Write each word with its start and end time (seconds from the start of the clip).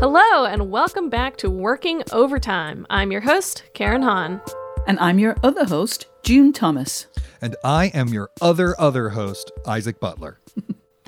Hello, 0.00 0.44
and 0.44 0.70
welcome 0.70 1.10
back 1.10 1.36
to 1.38 1.50
Working 1.50 2.04
Overtime. 2.12 2.86
I'm 2.88 3.10
your 3.10 3.20
host, 3.20 3.64
Karen 3.74 4.02
Han. 4.02 4.40
And 4.86 4.96
I'm 5.00 5.18
your 5.18 5.34
other 5.42 5.64
host, 5.64 6.06
June 6.22 6.52
Thomas. 6.52 7.08
And 7.42 7.56
I 7.64 7.86
am 7.86 8.06
your 8.06 8.30
other, 8.40 8.80
other 8.80 9.08
host, 9.08 9.50
Isaac 9.66 9.98
Butler. 9.98 10.38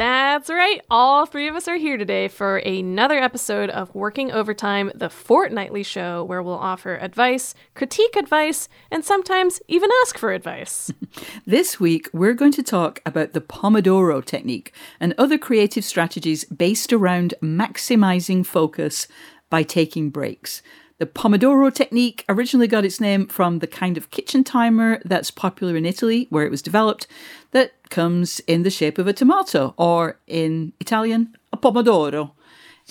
That's 0.00 0.48
right. 0.48 0.80
All 0.88 1.26
three 1.26 1.46
of 1.46 1.54
us 1.54 1.68
are 1.68 1.76
here 1.76 1.98
today 1.98 2.26
for 2.28 2.56
another 2.56 3.18
episode 3.18 3.68
of 3.68 3.94
Working 3.94 4.32
Overtime, 4.32 4.90
the 4.94 5.10
fortnightly 5.10 5.82
show 5.82 6.24
where 6.24 6.42
we'll 6.42 6.54
offer 6.54 6.96
advice, 6.96 7.54
critique 7.74 8.16
advice, 8.16 8.66
and 8.90 9.04
sometimes 9.04 9.60
even 9.68 9.90
ask 10.00 10.16
for 10.16 10.32
advice. 10.32 10.90
this 11.46 11.78
week, 11.78 12.08
we're 12.14 12.32
going 12.32 12.52
to 12.52 12.62
talk 12.62 13.02
about 13.04 13.34
the 13.34 13.42
Pomodoro 13.42 14.24
technique 14.24 14.72
and 15.00 15.12
other 15.18 15.36
creative 15.36 15.84
strategies 15.84 16.44
based 16.44 16.94
around 16.94 17.34
maximizing 17.42 18.46
focus 18.46 19.06
by 19.50 19.62
taking 19.62 20.08
breaks. 20.08 20.62
The 21.00 21.06
Pomodoro 21.06 21.72
technique 21.72 22.26
originally 22.28 22.66
got 22.66 22.84
its 22.84 23.00
name 23.00 23.26
from 23.26 23.60
the 23.60 23.66
kind 23.66 23.96
of 23.96 24.10
kitchen 24.10 24.44
timer 24.44 25.00
that's 25.06 25.30
popular 25.30 25.74
in 25.74 25.86
Italy, 25.86 26.26
where 26.28 26.44
it 26.44 26.50
was 26.50 26.60
developed, 26.60 27.06
that 27.52 27.72
comes 27.88 28.40
in 28.40 28.64
the 28.64 28.70
shape 28.70 28.98
of 28.98 29.06
a 29.06 29.14
tomato, 29.14 29.72
or 29.78 30.18
in 30.26 30.74
Italian, 30.78 31.34
a 31.54 31.56
pomodoro. 31.56 32.32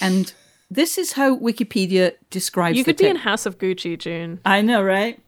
And 0.02 0.34
this 0.72 0.98
is 0.98 1.12
how 1.12 1.38
Wikipedia 1.38 2.14
describes 2.32 2.80
You 2.80 2.84
could 2.84 2.98
te- 2.98 3.04
be 3.04 3.10
in 3.12 3.18
House 3.18 3.46
of 3.46 3.60
Gucci, 3.60 3.96
June. 3.96 4.40
I 4.44 4.64
know, 4.64 4.82
right? 4.82 5.20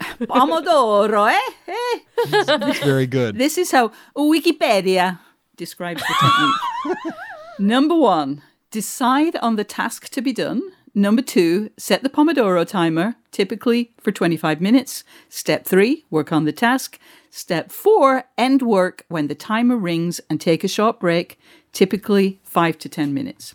Pomodoro, 0.00 1.30
eh? 1.36 1.50
eh? 1.68 2.72
Very 2.84 3.06
good. 3.06 3.36
This 3.36 3.58
is 3.58 3.70
how 3.70 3.92
Wikipedia 4.16 5.18
describes 5.58 6.00
the 6.00 6.94
technique. 6.94 7.14
Number 7.58 7.94
one, 7.94 8.40
decide 8.70 9.36
on 9.36 9.56
the 9.56 9.64
task 9.64 10.08
to 10.08 10.22
be 10.22 10.32
done. 10.32 10.62
Number 10.98 11.22
two, 11.22 11.70
set 11.76 12.02
the 12.02 12.08
Pomodoro 12.08 12.66
timer, 12.66 13.14
typically 13.30 13.92
for 14.00 14.10
25 14.10 14.60
minutes. 14.60 15.04
Step 15.28 15.64
three, 15.64 16.04
work 16.10 16.32
on 16.32 16.44
the 16.44 16.50
task. 16.50 16.98
Step 17.30 17.70
four, 17.70 18.24
end 18.36 18.62
work 18.62 19.04
when 19.06 19.28
the 19.28 19.36
timer 19.36 19.76
rings 19.76 20.20
and 20.28 20.40
take 20.40 20.64
a 20.64 20.66
short 20.66 20.98
break, 20.98 21.38
typically 21.70 22.40
five 22.42 22.78
to 22.78 22.88
10 22.88 23.14
minutes. 23.14 23.54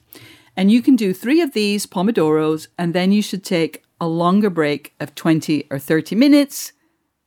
And 0.55 0.71
you 0.71 0.81
can 0.81 0.95
do 0.95 1.13
three 1.13 1.41
of 1.41 1.51
these 1.51 1.85
Pomodoros, 1.85 2.67
and 2.77 2.93
then 2.93 3.11
you 3.11 3.21
should 3.21 3.43
take 3.43 3.83
a 3.99 4.07
longer 4.07 4.49
break 4.49 4.93
of 5.01 5.13
20 5.13 5.67
or 5.69 5.79
30 5.79 6.15
minutes. 6.15 6.71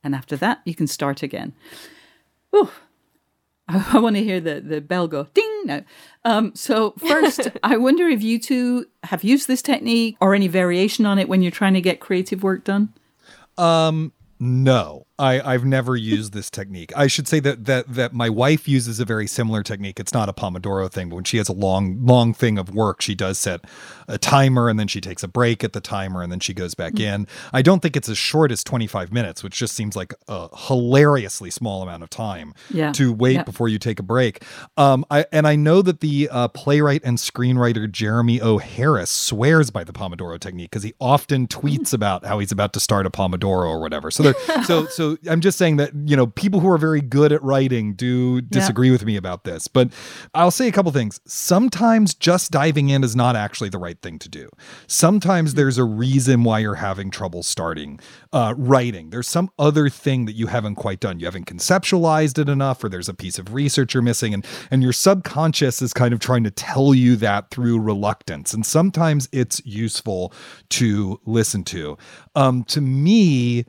And 0.03 0.15
after 0.15 0.35
that, 0.37 0.61
you 0.65 0.73
can 0.73 0.87
start 0.87 1.21
again. 1.21 1.53
Whew. 2.49 2.71
I, 3.67 3.99
want 3.99 4.15
to 4.15 4.23
hear 4.23 4.39
the, 4.39 4.61
the 4.61 4.81
bell 4.81 5.07
go 5.07 5.27
ding 5.33 5.61
now. 5.65 5.83
Um, 6.27 6.53
so, 6.55 6.93
first, 6.97 7.47
I 7.63 7.77
wonder 7.77 8.05
if 8.09 8.21
you 8.21 8.37
two 8.37 8.85
have 9.03 9.23
used 9.23 9.47
this 9.47 9.61
technique 9.61 10.17
or 10.19 10.35
any 10.35 10.49
variation 10.49 11.05
on 11.05 11.19
it 11.19 11.29
when 11.29 11.41
you're 11.41 11.51
trying 11.51 11.73
to 11.73 11.81
get 11.81 12.01
creative 12.01 12.43
work 12.43 12.65
done? 12.65 12.93
Um, 13.57 14.11
no. 14.37 15.06
I, 15.19 15.53
I've 15.53 15.65
never 15.65 15.95
used 15.95 16.33
this 16.33 16.49
technique. 16.49 16.91
I 16.95 17.07
should 17.07 17.27
say 17.27 17.39
that 17.39 17.65
that 17.65 17.91
that 17.93 18.13
my 18.13 18.29
wife 18.29 18.67
uses 18.67 18.99
a 18.99 19.05
very 19.05 19.25
similar 19.25 19.63
technique. 19.63 19.99
It's 19.99 20.13
not 20.13 20.29
a 20.29 20.33
Pomodoro 20.33 20.91
thing, 20.91 21.09
but 21.09 21.15
when 21.15 21.23
she 21.23 21.37
has 21.37 21.49
a 21.49 21.53
long, 21.53 22.05
long 22.05 22.33
thing 22.33 22.57
of 22.57 22.73
work, 22.73 23.01
she 23.01 23.15
does 23.15 23.39
set 23.39 23.61
a 24.07 24.17
timer 24.17 24.69
and 24.69 24.79
then 24.79 24.87
she 24.87 25.01
takes 25.01 25.23
a 25.23 25.27
break 25.27 25.63
at 25.63 25.73
the 25.73 25.81
timer 25.81 26.21
and 26.21 26.31
then 26.31 26.39
she 26.39 26.53
goes 26.53 26.75
back 26.75 26.93
mm-hmm. 26.93 27.21
in. 27.21 27.27
I 27.51 27.61
don't 27.61 27.81
think 27.81 27.95
it's 27.95 28.09
as 28.09 28.17
short 28.17 28.51
as 28.51 28.63
25 28.63 29.11
minutes, 29.11 29.43
which 29.43 29.55
just 29.55 29.73
seems 29.73 29.95
like 29.95 30.13
a 30.27 30.49
hilariously 30.67 31.49
small 31.49 31.81
amount 31.81 32.03
of 32.03 32.09
time 32.09 32.53
yeah. 32.69 32.91
to 32.93 33.11
wait 33.11 33.33
yeah. 33.33 33.43
before 33.43 33.67
you 33.67 33.79
take 33.79 33.99
a 33.99 34.03
break. 34.03 34.43
Um, 34.77 35.03
I, 35.09 35.25
and 35.31 35.47
I 35.47 35.55
know 35.55 35.81
that 35.81 36.01
the 36.01 36.29
uh, 36.31 36.47
playwright 36.49 37.01
and 37.03 37.17
screenwriter 37.17 37.91
Jeremy 37.91 38.39
O. 38.39 38.59
Harris 38.59 39.09
swears 39.09 39.71
by 39.71 39.83
the 39.83 39.93
Pomodoro 39.93 40.39
technique 40.39 40.71
because 40.71 40.83
he 40.83 40.93
often 41.01 41.47
tweets 41.47 41.93
about 41.97 42.25
how 42.25 42.39
he's 42.39 42.51
about 42.51 42.73
to 42.73 42.79
start 42.79 43.05
a 43.05 43.09
Pomodoro 43.09 43.67
or 43.67 43.79
whatever. 43.79 44.11
So, 44.11 44.23
there, 44.23 44.63
so, 44.63 44.85
so 44.85 45.06
I'm 45.29 45.41
just 45.41 45.57
saying 45.57 45.77
that, 45.77 45.91
you 46.05 46.15
know, 46.15 46.27
people 46.27 46.59
who 46.59 46.69
are 46.69 46.77
very 46.77 47.01
good 47.01 47.31
at 47.31 47.41
writing 47.43 47.93
do 47.93 48.41
disagree 48.41 48.87
yeah. 48.87 48.93
with 48.93 49.05
me 49.05 49.15
about 49.15 49.43
this. 49.43 49.67
But 49.67 49.91
I'll 50.33 50.51
say 50.51 50.67
a 50.67 50.71
couple 50.71 50.91
things. 50.91 51.21
Sometimes 51.25 52.13
just 52.13 52.51
diving 52.51 52.89
in 52.89 53.03
is 53.03 53.15
not 53.15 53.35
actually 53.35 53.69
the 53.69 53.77
right 53.77 54.01
thing 54.01 54.19
to 54.19 54.29
do. 54.29 54.49
Sometimes 54.87 55.51
mm-hmm. 55.51 55.57
there's 55.57 55.77
a 55.77 55.83
reason 55.83 56.43
why 56.43 56.59
you're 56.59 56.75
having 56.75 57.11
trouble 57.11 57.43
starting 57.43 57.99
uh, 58.33 58.53
writing. 58.57 59.09
There's 59.11 59.27
some 59.27 59.49
other 59.57 59.89
thing 59.89 60.25
that 60.25 60.33
you 60.33 60.47
haven't 60.47 60.75
quite 60.75 60.99
done. 60.99 61.19
You 61.19 61.25
haven't 61.25 61.45
conceptualized 61.45 62.39
it 62.39 62.49
enough, 62.49 62.83
or 62.83 62.89
there's 62.89 63.09
a 63.09 63.13
piece 63.13 63.39
of 63.39 63.53
research 63.53 63.93
you're 63.93 64.03
missing. 64.03 64.33
And, 64.33 64.45
and 64.71 64.83
your 64.83 64.93
subconscious 64.93 65.81
is 65.81 65.93
kind 65.93 66.13
of 66.13 66.19
trying 66.19 66.43
to 66.43 66.51
tell 66.51 66.93
you 66.93 67.15
that 67.17 67.51
through 67.51 67.79
reluctance. 67.79 68.53
And 68.53 68.65
sometimes 68.65 69.29
it's 69.31 69.61
useful 69.65 70.33
to 70.69 71.19
listen 71.25 71.63
to. 71.65 71.97
Um, 72.35 72.63
to 72.65 72.81
me, 72.81 73.65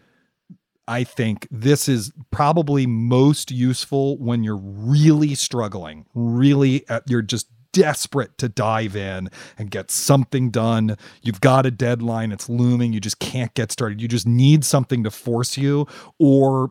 I 0.89 1.05
think 1.05 1.47
this 1.51 1.89
is 1.89 2.13
probably 2.31 2.87
most 2.87 3.51
useful 3.51 4.17
when 4.19 4.43
you're 4.43 4.57
really 4.57 5.35
struggling, 5.35 6.07
really, 6.15 6.89
at, 6.89 7.03
you're 7.09 7.23
just 7.23 7.47
desperate 7.73 8.39
to 8.39 8.49
dive 8.49 8.97
in 8.97 9.29
and 9.59 9.71
get 9.71 9.91
something 9.91 10.51
done. 10.51 10.97
You've 11.23 11.43
got 11.43 11.67
a 11.67 11.71
deadline, 11.71 12.33
it's 12.33 12.49
looming, 12.49 12.95
you 12.95 13.01
just 13.01 13.19
can't 13.19 13.53
get 13.53 13.71
started. 13.71 14.01
You 14.01 14.09
just 14.09 14.27
need 14.27 14.65
something 14.65 15.05
to 15.05 15.11
force 15.11 15.59
you, 15.59 15.87
or 16.19 16.71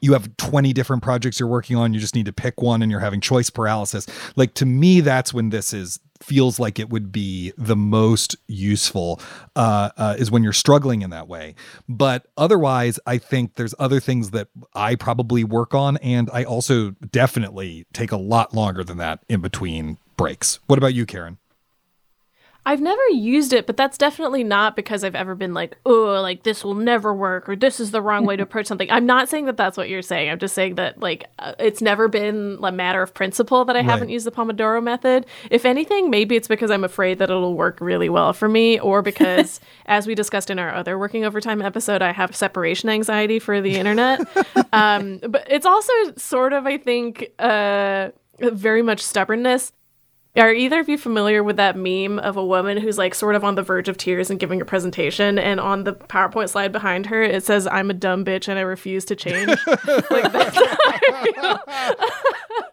you 0.00 0.12
have 0.12 0.36
20 0.36 0.72
different 0.72 1.02
projects 1.02 1.40
you're 1.40 1.48
working 1.48 1.76
on, 1.76 1.94
you 1.94 2.00
just 2.00 2.14
need 2.14 2.26
to 2.26 2.32
pick 2.32 2.60
one 2.60 2.82
and 2.82 2.90
you're 2.90 3.00
having 3.00 3.20
choice 3.20 3.50
paralysis. 3.50 4.06
Like 4.36 4.54
to 4.54 4.66
me, 4.66 5.00
that's 5.00 5.32
when 5.32 5.50
this 5.50 5.72
is 5.72 6.00
feels 6.20 6.58
like 6.58 6.78
it 6.78 6.90
would 6.90 7.12
be 7.12 7.52
the 7.56 7.76
most 7.76 8.36
useful 8.46 9.20
uh, 9.56 9.90
uh, 9.96 10.16
is 10.18 10.30
when 10.30 10.42
you're 10.42 10.52
struggling 10.52 11.02
in 11.02 11.10
that 11.10 11.28
way. 11.28 11.54
But 11.88 12.26
otherwise, 12.36 12.98
I 13.06 13.18
think 13.18 13.54
there's 13.54 13.74
other 13.78 14.00
things 14.00 14.30
that 14.30 14.48
I 14.74 14.94
probably 14.94 15.44
work 15.44 15.74
on, 15.74 15.96
and 15.98 16.28
I 16.32 16.44
also 16.44 16.90
definitely 17.10 17.86
take 17.92 18.12
a 18.12 18.16
lot 18.16 18.54
longer 18.54 18.84
than 18.84 18.98
that 18.98 19.24
in 19.28 19.40
between 19.40 19.98
breaks. 20.16 20.60
What 20.66 20.78
about 20.78 20.94
you, 20.94 21.06
Karen? 21.06 21.38
I've 22.68 22.82
never 22.82 23.00
used 23.12 23.54
it, 23.54 23.66
but 23.66 23.78
that's 23.78 23.96
definitely 23.96 24.44
not 24.44 24.76
because 24.76 25.02
I've 25.02 25.14
ever 25.14 25.34
been 25.34 25.54
like, 25.54 25.78
oh, 25.86 26.20
like 26.20 26.42
this 26.42 26.62
will 26.62 26.74
never 26.74 27.14
work 27.14 27.48
or 27.48 27.56
this 27.56 27.80
is 27.80 27.92
the 27.92 28.02
wrong 28.02 28.26
way 28.26 28.36
to 28.36 28.42
approach 28.42 28.66
something. 28.68 28.90
I'm 28.90 29.06
not 29.06 29.30
saying 29.30 29.46
that 29.46 29.56
that's 29.56 29.78
what 29.78 29.88
you're 29.88 30.02
saying. 30.02 30.28
I'm 30.28 30.38
just 30.38 30.54
saying 30.54 30.74
that 30.74 31.00
like 31.00 31.24
uh, 31.38 31.54
it's 31.58 31.80
never 31.80 32.08
been 32.08 32.58
a 32.62 32.70
matter 32.70 33.00
of 33.00 33.14
principle 33.14 33.64
that 33.64 33.74
I 33.74 33.78
right. 33.78 33.88
haven't 33.88 34.10
used 34.10 34.26
the 34.26 34.30
Pomodoro 34.30 34.82
method. 34.82 35.24
If 35.50 35.64
anything, 35.64 36.10
maybe 36.10 36.36
it's 36.36 36.46
because 36.46 36.70
I'm 36.70 36.84
afraid 36.84 37.20
that 37.20 37.30
it'll 37.30 37.54
work 37.54 37.80
really 37.80 38.10
well 38.10 38.34
for 38.34 38.50
me, 38.50 38.78
or 38.78 39.00
because, 39.00 39.60
as 39.86 40.06
we 40.06 40.14
discussed 40.14 40.50
in 40.50 40.58
our 40.58 40.74
other 40.74 40.98
working 40.98 41.24
overtime 41.24 41.62
episode, 41.62 42.02
I 42.02 42.12
have 42.12 42.36
separation 42.36 42.90
anxiety 42.90 43.38
for 43.38 43.62
the 43.62 43.76
internet. 43.76 44.20
um, 44.74 45.20
but 45.26 45.46
it's 45.50 45.64
also 45.64 45.92
sort 46.18 46.52
of, 46.52 46.66
I 46.66 46.76
think, 46.76 47.30
uh, 47.38 48.10
very 48.40 48.82
much 48.82 49.00
stubbornness 49.00 49.72
are 50.38 50.52
either 50.52 50.80
of 50.80 50.88
you 50.88 50.98
familiar 50.98 51.42
with 51.42 51.56
that 51.56 51.76
meme 51.76 52.18
of 52.18 52.36
a 52.36 52.44
woman 52.44 52.78
who's 52.78 52.98
like 52.98 53.14
sort 53.14 53.34
of 53.34 53.44
on 53.44 53.54
the 53.54 53.62
verge 53.62 53.88
of 53.88 53.96
tears 53.96 54.30
and 54.30 54.38
giving 54.38 54.60
a 54.60 54.64
presentation, 54.64 55.38
and 55.38 55.60
on 55.60 55.84
the 55.84 55.94
PowerPoint 55.94 56.48
slide 56.48 56.72
behind 56.72 57.06
her 57.06 57.22
it 57.22 57.44
says, 57.44 57.66
"I'm 57.66 57.90
a 57.90 57.94
dumb 57.94 58.24
bitch 58.24 58.48
and 58.48 58.58
I 58.58 58.62
refuse 58.62 59.04
to 59.06 59.16
change." 59.16 59.48
like 59.66 60.32
that's 60.32 60.56
how 60.56 60.76
I 60.86 61.32
feel. 61.34 62.68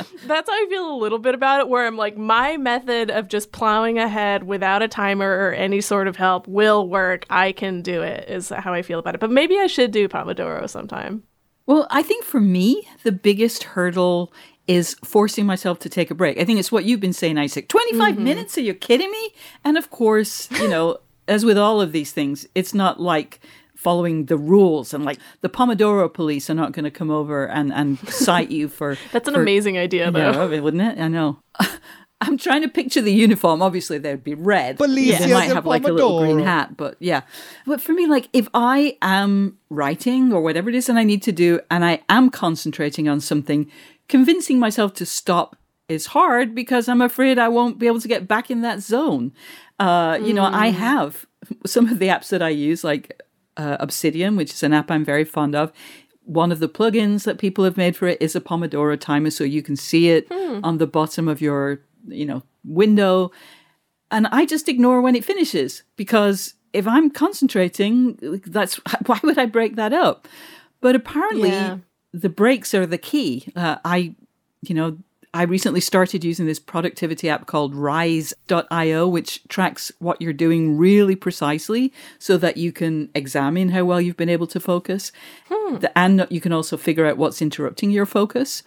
that's 0.26 0.48
how 0.48 0.54
I 0.54 0.66
feel 0.68 0.92
a 0.92 0.96
little 0.96 1.18
bit 1.18 1.34
about 1.34 1.60
it. 1.60 1.68
Where 1.68 1.86
I'm 1.86 1.96
like, 1.96 2.16
my 2.16 2.56
method 2.56 3.10
of 3.10 3.28
just 3.28 3.52
plowing 3.52 3.98
ahead 3.98 4.44
without 4.44 4.82
a 4.82 4.88
timer 4.88 5.28
or 5.28 5.52
any 5.52 5.80
sort 5.80 6.08
of 6.08 6.16
help 6.16 6.46
will 6.46 6.88
work. 6.88 7.26
I 7.30 7.52
can 7.52 7.82
do 7.82 8.02
it. 8.02 8.28
Is 8.28 8.50
how 8.50 8.72
I 8.72 8.82
feel 8.82 8.98
about 8.98 9.14
it. 9.14 9.20
But 9.20 9.30
maybe 9.30 9.58
I 9.58 9.66
should 9.66 9.90
do 9.90 10.08
Pomodoro 10.08 10.68
sometime. 10.68 11.24
Well, 11.66 11.86
I 11.90 12.02
think 12.02 12.24
for 12.24 12.40
me, 12.40 12.88
the 13.04 13.12
biggest 13.12 13.62
hurdle 13.62 14.32
is 14.70 14.94
forcing 15.04 15.46
myself 15.46 15.80
to 15.80 15.88
take 15.88 16.12
a 16.12 16.14
break. 16.14 16.38
I 16.38 16.44
think 16.44 16.60
it's 16.60 16.70
what 16.70 16.84
you've 16.84 17.00
been 17.00 17.12
saying, 17.12 17.38
Isaac. 17.38 17.66
25 17.66 18.14
mm-hmm. 18.14 18.22
minutes? 18.22 18.56
Are 18.56 18.60
you 18.60 18.72
kidding 18.72 19.10
me? 19.10 19.34
And 19.64 19.76
of 19.76 19.90
course, 19.90 20.48
you 20.52 20.68
know, 20.68 20.98
as 21.28 21.44
with 21.44 21.58
all 21.58 21.80
of 21.80 21.90
these 21.90 22.12
things, 22.12 22.46
it's 22.54 22.72
not 22.72 23.00
like 23.00 23.40
following 23.74 24.26
the 24.26 24.36
rules 24.36 24.94
and 24.94 25.04
like 25.04 25.18
the 25.40 25.48
Pomodoro 25.48 26.12
police 26.12 26.48
are 26.48 26.54
not 26.54 26.70
going 26.70 26.84
to 26.84 26.90
come 26.90 27.10
over 27.10 27.48
and, 27.48 27.72
and 27.72 27.98
cite 28.08 28.52
you 28.52 28.68
for. 28.68 28.96
That's 29.12 29.26
an 29.26 29.34
for, 29.34 29.42
amazing 29.42 29.76
idea, 29.76 30.08
though. 30.12 30.48
Yeah, 30.48 30.60
wouldn't 30.60 30.82
it? 30.82 31.02
I 31.02 31.08
know. 31.08 31.40
I'm 32.22 32.38
trying 32.38 32.62
to 32.62 32.68
picture 32.68 33.00
the 33.00 33.12
uniform. 33.12 33.62
Obviously, 33.62 33.98
they'd 33.98 34.22
be 34.22 34.34
red. 34.34 34.78
Policia 34.78 35.18
they 35.18 35.32
might 35.32 35.46
have 35.46 35.66
like 35.66 35.84
a 35.84 35.90
little 35.90 36.20
green 36.20 36.36
Pomodoro. 36.36 36.44
hat, 36.44 36.76
but 36.76 36.96
yeah. 37.00 37.22
But 37.66 37.80
for 37.80 37.92
me, 37.92 38.06
like 38.06 38.28
if 38.32 38.46
I 38.54 38.98
am 39.02 39.58
writing 39.68 40.32
or 40.32 40.42
whatever 40.42 40.68
it 40.68 40.76
is 40.76 40.86
that 40.86 40.96
I 40.96 41.02
need 41.02 41.22
to 41.22 41.32
do, 41.32 41.60
and 41.70 41.84
I 41.84 42.02
am 42.08 42.30
concentrating 42.30 43.08
on 43.08 43.20
something, 43.20 43.70
convincing 44.10 44.58
myself 44.58 44.92
to 44.94 45.06
stop 45.06 45.56
is 45.88 46.06
hard 46.06 46.54
because 46.54 46.88
I'm 46.90 47.00
afraid 47.00 47.38
I 47.38 47.48
won't 47.48 47.78
be 47.78 47.86
able 47.86 48.00
to 48.00 48.08
get 48.08 48.28
back 48.28 48.50
in 48.50 48.60
that 48.62 48.80
zone. 48.80 49.32
Uh, 49.78 50.18
You 50.26 50.34
know, 50.34 50.44
I 50.44 50.68
have 50.88 51.26
some 51.66 51.88
of 51.92 51.98
the 51.98 52.08
apps 52.08 52.28
that 52.28 52.42
I 52.42 52.50
use, 52.50 52.84
like 52.84 53.04
uh, 53.56 53.76
Obsidian, 53.80 54.36
which 54.36 54.52
is 54.52 54.62
an 54.62 54.72
app 54.72 54.90
I'm 54.90 55.04
very 55.04 55.24
fond 55.24 55.54
of. 55.54 55.72
One 56.24 56.52
of 56.52 56.58
the 56.60 56.68
plugins 56.68 57.24
that 57.24 57.38
people 57.38 57.64
have 57.64 57.76
made 57.76 57.96
for 57.96 58.06
it 58.06 58.18
is 58.20 58.36
a 58.36 58.40
Pomodoro 58.40 58.96
timer, 58.98 59.30
so 59.30 59.42
you 59.44 59.62
can 59.62 59.76
see 59.76 60.10
it 60.10 60.30
on 60.62 60.78
the 60.78 60.86
bottom 60.86 61.26
of 61.28 61.40
your, 61.40 61.80
you 62.06 62.26
know, 62.26 62.42
window. 62.64 63.32
And 64.10 64.26
I 64.40 64.44
just 64.46 64.68
ignore 64.68 65.00
when 65.00 65.16
it 65.16 65.24
finishes 65.24 65.82
because 65.96 66.54
if 66.72 66.86
I'm 66.86 67.10
concentrating, 67.10 68.18
that's 68.46 68.74
why 69.06 69.18
would 69.24 69.38
I 69.38 69.46
break 69.46 69.74
that 69.76 69.92
up? 69.92 70.28
But 70.80 70.94
apparently, 70.94 71.50
Yeah. 71.50 71.78
The 72.12 72.28
breaks 72.28 72.74
are 72.74 72.86
the 72.86 72.98
key. 72.98 73.52
Uh, 73.54 73.76
I, 73.84 74.14
you 74.62 74.74
know, 74.74 74.98
I 75.32 75.42
recently 75.42 75.80
started 75.80 76.24
using 76.24 76.46
this 76.46 76.58
productivity 76.58 77.28
app 77.28 77.46
called 77.46 77.74
Rize.io, 77.74 79.06
which 79.06 79.46
tracks 79.48 79.92
what 80.00 80.20
you're 80.20 80.32
doing 80.32 80.76
really 80.76 81.14
precisely 81.14 81.92
so 82.18 82.36
that 82.38 82.56
you 82.56 82.72
can 82.72 83.10
examine 83.14 83.68
how 83.68 83.84
well 83.84 84.00
you've 84.00 84.16
been 84.16 84.28
able 84.28 84.48
to 84.48 84.58
focus. 84.58 85.12
The- 85.48 85.96
and 85.96 86.26
you 86.30 86.40
can 86.40 86.52
also 86.52 86.76
figure 86.76 87.06
out 87.06 87.16
what's 87.16 87.40
interrupting 87.40 87.92
your 87.92 88.06
focus. 88.06 88.64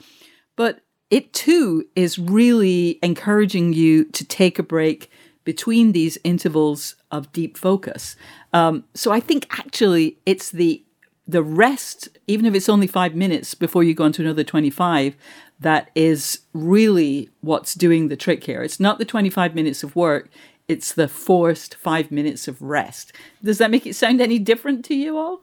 But 0.56 0.82
it 1.10 1.34
too 1.34 1.86
is 1.96 2.18
really 2.18 2.98
encouraging 3.04 3.74
you 3.74 4.06
to 4.06 4.24
take 4.24 4.58
a 4.58 4.64
break 4.64 5.12
between 5.44 5.92
these 5.92 6.18
intervals 6.24 6.96
of 7.12 7.32
deep 7.34 7.58
focus. 7.58 8.16
Um, 8.54 8.86
so 8.94 9.12
I 9.12 9.20
think 9.20 9.48
actually 9.60 10.18
it's 10.26 10.52
the 10.52 10.82
the 11.28 11.44
rest, 11.44 12.10
even 12.28 12.46
if 12.46 12.54
it's 12.54 12.70
only 12.70 12.88
five 12.88 13.16
minutes 13.16 13.54
before 13.54 13.84
you 13.84 13.94
go 13.94 14.04
on 14.04 14.12
to 14.14 14.22
another 14.22 14.44
25, 14.44 15.16
that 15.60 15.90
is 15.96 16.42
really 16.54 17.30
what's 17.42 17.74
doing 17.74 18.10
the 18.10 18.18
trick 18.18 18.44
here. 18.44 18.62
It's 18.62 18.80
not 18.80 19.00
the 19.00 19.06
25 19.06 19.56
minutes 19.56 19.84
of 19.84 19.96
work, 19.96 20.30
it's 20.68 20.94
the 20.94 21.08
forced 21.08 21.76
five 21.76 22.12
minutes 22.12 22.48
of 22.48 22.62
rest. 22.62 23.14
Does 23.44 23.58
that 23.58 23.72
make 23.72 23.86
it 23.86 23.96
sound 23.96 24.22
any 24.22 24.40
different 24.40 24.86
to 24.86 24.96
you 24.96 25.18
all? 25.18 25.42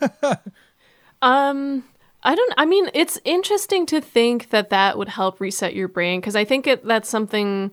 Um, 1.24 1.84
I 2.22 2.34
don't. 2.34 2.54
I 2.58 2.66
mean, 2.66 2.90
it's 2.92 3.18
interesting 3.24 3.86
to 3.86 4.00
think 4.00 4.50
that 4.50 4.68
that 4.68 4.98
would 4.98 5.08
help 5.08 5.40
reset 5.40 5.74
your 5.74 5.88
brain 5.88 6.20
because 6.20 6.36
I 6.36 6.44
think 6.44 6.66
it, 6.66 6.84
that's 6.84 7.08
something. 7.08 7.72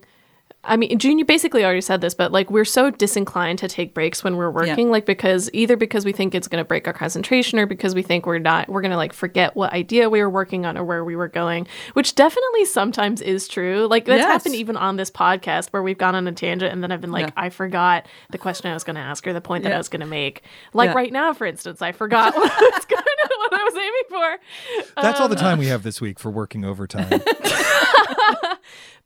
I 0.64 0.76
mean, 0.76 0.96
June, 1.00 1.18
you 1.18 1.24
basically 1.24 1.64
already 1.64 1.80
said 1.80 2.00
this, 2.02 2.14
but 2.14 2.30
like 2.30 2.48
we're 2.48 2.64
so 2.64 2.88
disinclined 2.90 3.58
to 3.58 3.66
take 3.68 3.94
breaks 3.94 4.22
when 4.22 4.36
we're 4.36 4.50
working, 4.50 4.92
like 4.92 5.06
because 5.06 5.50
either 5.52 5.76
because 5.76 6.04
we 6.04 6.12
think 6.12 6.36
it's 6.36 6.46
going 6.46 6.62
to 6.62 6.66
break 6.66 6.86
our 6.86 6.92
concentration 6.92 7.58
or 7.58 7.66
because 7.66 7.96
we 7.96 8.02
think 8.02 8.26
we're 8.26 8.38
not, 8.38 8.68
we're 8.68 8.80
going 8.80 8.92
to 8.92 8.96
like 8.96 9.12
forget 9.12 9.56
what 9.56 9.72
idea 9.72 10.08
we 10.08 10.20
were 10.20 10.30
working 10.30 10.64
on 10.64 10.78
or 10.78 10.84
where 10.84 11.04
we 11.04 11.16
were 11.16 11.26
going, 11.26 11.66
which 11.94 12.14
definitely 12.14 12.64
sometimes 12.64 13.20
is 13.20 13.48
true. 13.48 13.88
Like 13.90 14.04
that's 14.04 14.20
Yes. 14.20 14.28
happened 14.30 14.54
even 14.54 14.76
on 14.76 14.94
this 14.96 15.10
podcast 15.10 15.70
where 15.70 15.82
we've 15.82 15.98
gone 15.98 16.14
on 16.14 16.28
a 16.28 16.32
tangent 16.32 16.72
and 16.72 16.80
then 16.80 16.92
I've 16.92 17.00
been 17.00 17.10
like, 17.10 17.26
Yeah. 17.26 17.32
I 17.36 17.50
forgot 17.50 18.06
the 18.30 18.38
question 18.38 18.70
I 18.70 18.74
was 18.74 18.84
going 18.84 18.94
to 18.96 19.02
ask 19.02 19.26
or 19.26 19.32
the 19.32 19.40
point 19.40 19.64
that 19.64 19.72
I 19.72 19.78
was 19.78 19.88
going 19.88 20.00
to 20.00 20.06
make. 20.06 20.42
Like 20.74 20.90
Yeah. 20.90 20.94
right 20.94 21.12
now, 21.12 21.32
for 21.32 21.44
instance, 21.44 21.82
I 21.82 21.90
forgot 21.90 22.36
what 22.36 22.52
I 22.52 22.70
was 22.76 22.84
going 22.84 23.02
to, 23.02 23.28
what 23.38 23.52
I 23.52 23.64
was 23.64 23.74
aiming 23.74 23.90
for. 24.94 25.02
That's 25.02 25.18
all 25.18 25.24
Um, 25.26 25.30
the 25.30 25.36
time 25.36 25.58
we 25.58 25.66
have 25.66 25.82
this 25.82 26.00
week 26.00 26.20
for 26.20 26.30
working 26.30 26.64
overtime. 26.64 27.20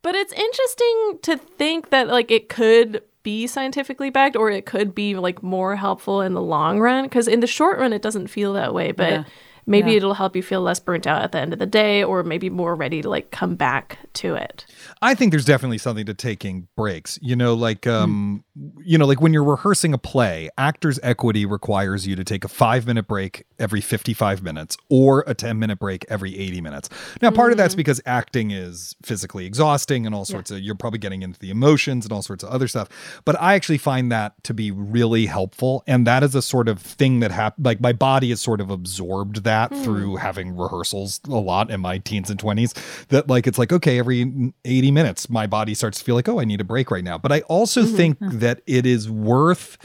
But 0.06 0.14
it's 0.14 0.32
interesting 0.32 1.18
to 1.22 1.36
think 1.36 1.90
that 1.90 2.06
like 2.06 2.30
it 2.30 2.48
could 2.48 3.02
be 3.24 3.48
scientifically 3.48 4.08
backed 4.08 4.36
or 4.36 4.48
it 4.48 4.64
could 4.64 4.94
be 4.94 5.16
like 5.16 5.42
more 5.42 5.74
helpful 5.74 6.20
in 6.20 6.32
the 6.32 6.40
long 6.40 6.78
run 6.78 7.06
because 7.06 7.26
in 7.26 7.40
the 7.40 7.48
short 7.48 7.80
run 7.80 7.92
it 7.92 8.02
doesn't 8.02 8.28
feel 8.28 8.52
that 8.52 8.72
way, 8.72 8.92
but 8.92 9.10
Yeah. 9.10 9.24
maybe 9.66 9.90
Yeah. 9.90 9.96
it'll 9.96 10.14
help 10.14 10.36
you 10.36 10.44
feel 10.44 10.60
less 10.60 10.78
burnt 10.78 11.08
out 11.08 11.22
at 11.22 11.32
the 11.32 11.40
end 11.40 11.52
of 11.52 11.58
the 11.58 11.66
day 11.66 12.04
or 12.04 12.22
maybe 12.22 12.48
more 12.48 12.76
ready 12.76 13.02
to 13.02 13.10
like 13.10 13.32
come 13.32 13.56
back 13.56 13.98
to 14.12 14.36
it. 14.36 14.64
I 15.02 15.16
think 15.16 15.32
there's 15.32 15.44
definitely 15.44 15.78
something 15.78 16.06
to 16.06 16.14
taking 16.14 16.68
breaks. 16.76 17.18
You 17.20 17.34
know, 17.34 17.54
like 17.54 17.88
um, 17.88 18.44
you 18.84 18.96
know, 18.96 19.06
like 19.06 19.20
when 19.20 19.32
you're 19.32 19.44
rehearsing 19.44 19.92
a 19.92 19.98
play, 19.98 20.48
actors 20.56 20.98
equity 21.02 21.44
requires 21.44 22.06
you 22.06 22.16
to 22.16 22.24
take 22.24 22.44
a 22.44 22.48
5-minute 22.48 23.06
break 23.06 23.44
every 23.58 23.80
55 23.80 24.42
minutes 24.42 24.76
or 24.88 25.24
a 25.26 25.34
10-minute 25.34 25.78
break 25.78 26.06
every 26.08 26.38
80 26.38 26.60
minutes. 26.60 26.88
Now, 27.20 27.30
part 27.30 27.52
of 27.52 27.58
that's 27.58 27.74
mm-hmm. 27.74 27.78
because 27.78 28.00
acting 28.06 28.50
is 28.50 28.94
physically 29.02 29.46
exhausting 29.46 30.06
and 30.06 30.14
all 30.14 30.24
sorts 30.24 30.50
of 30.50 30.60
you're 30.60 30.74
probably 30.74 30.98
getting 30.98 31.22
into 31.22 31.38
the 31.38 31.50
emotions 31.50 32.06
and 32.06 32.12
all 32.12 32.22
sorts 32.22 32.42
of 32.42 32.50
other 32.50 32.68
stuff. 32.68 32.88
But 33.24 33.40
I 33.40 33.54
actually 33.54 33.78
find 33.78 34.10
that 34.10 34.42
to 34.44 34.54
be 34.54 34.70
really 34.70 35.26
helpful 35.26 35.82
and 35.86 36.06
that 36.06 36.22
is 36.22 36.34
a 36.34 36.42
sort 36.42 36.68
of 36.68 36.80
thing 36.80 37.20
that 37.20 37.30
happened 37.30 37.66
like 37.66 37.80
my 37.80 37.92
body 37.92 38.30
has 38.30 38.40
sort 38.40 38.60
of 38.60 38.70
absorbed 38.70 39.44
that 39.44 39.70
through 39.82 40.12
hmm. 40.12 40.16
having 40.16 40.56
rehearsals 40.56 41.20
a 41.26 41.30
lot 41.30 41.70
in 41.70 41.80
my 41.80 41.98
teens 41.98 42.30
and 42.30 42.40
20s 42.40 43.06
that 43.08 43.28
like 43.28 43.46
it's 43.46 43.58
like 43.58 43.72
okay 43.72 43.98
every 43.98 44.52
80 44.64 44.90
minutes 44.90 45.28
my 45.28 45.46
body 45.46 45.74
starts 45.74 45.98
to 45.98 46.04
feel 46.04 46.14
like 46.14 46.28
oh 46.28 46.40
I 46.40 46.44
need 46.44 46.60
a 46.60 46.64
break 46.64 46.90
right 46.90 47.04
now 47.04 47.18
but 47.18 47.32
I 47.32 47.40
also 47.42 47.82
mm-hmm. 47.82 47.96
think 47.96 48.18
that 48.20 48.45
it 48.66 48.86
is 48.86 49.10
worth 49.10 49.78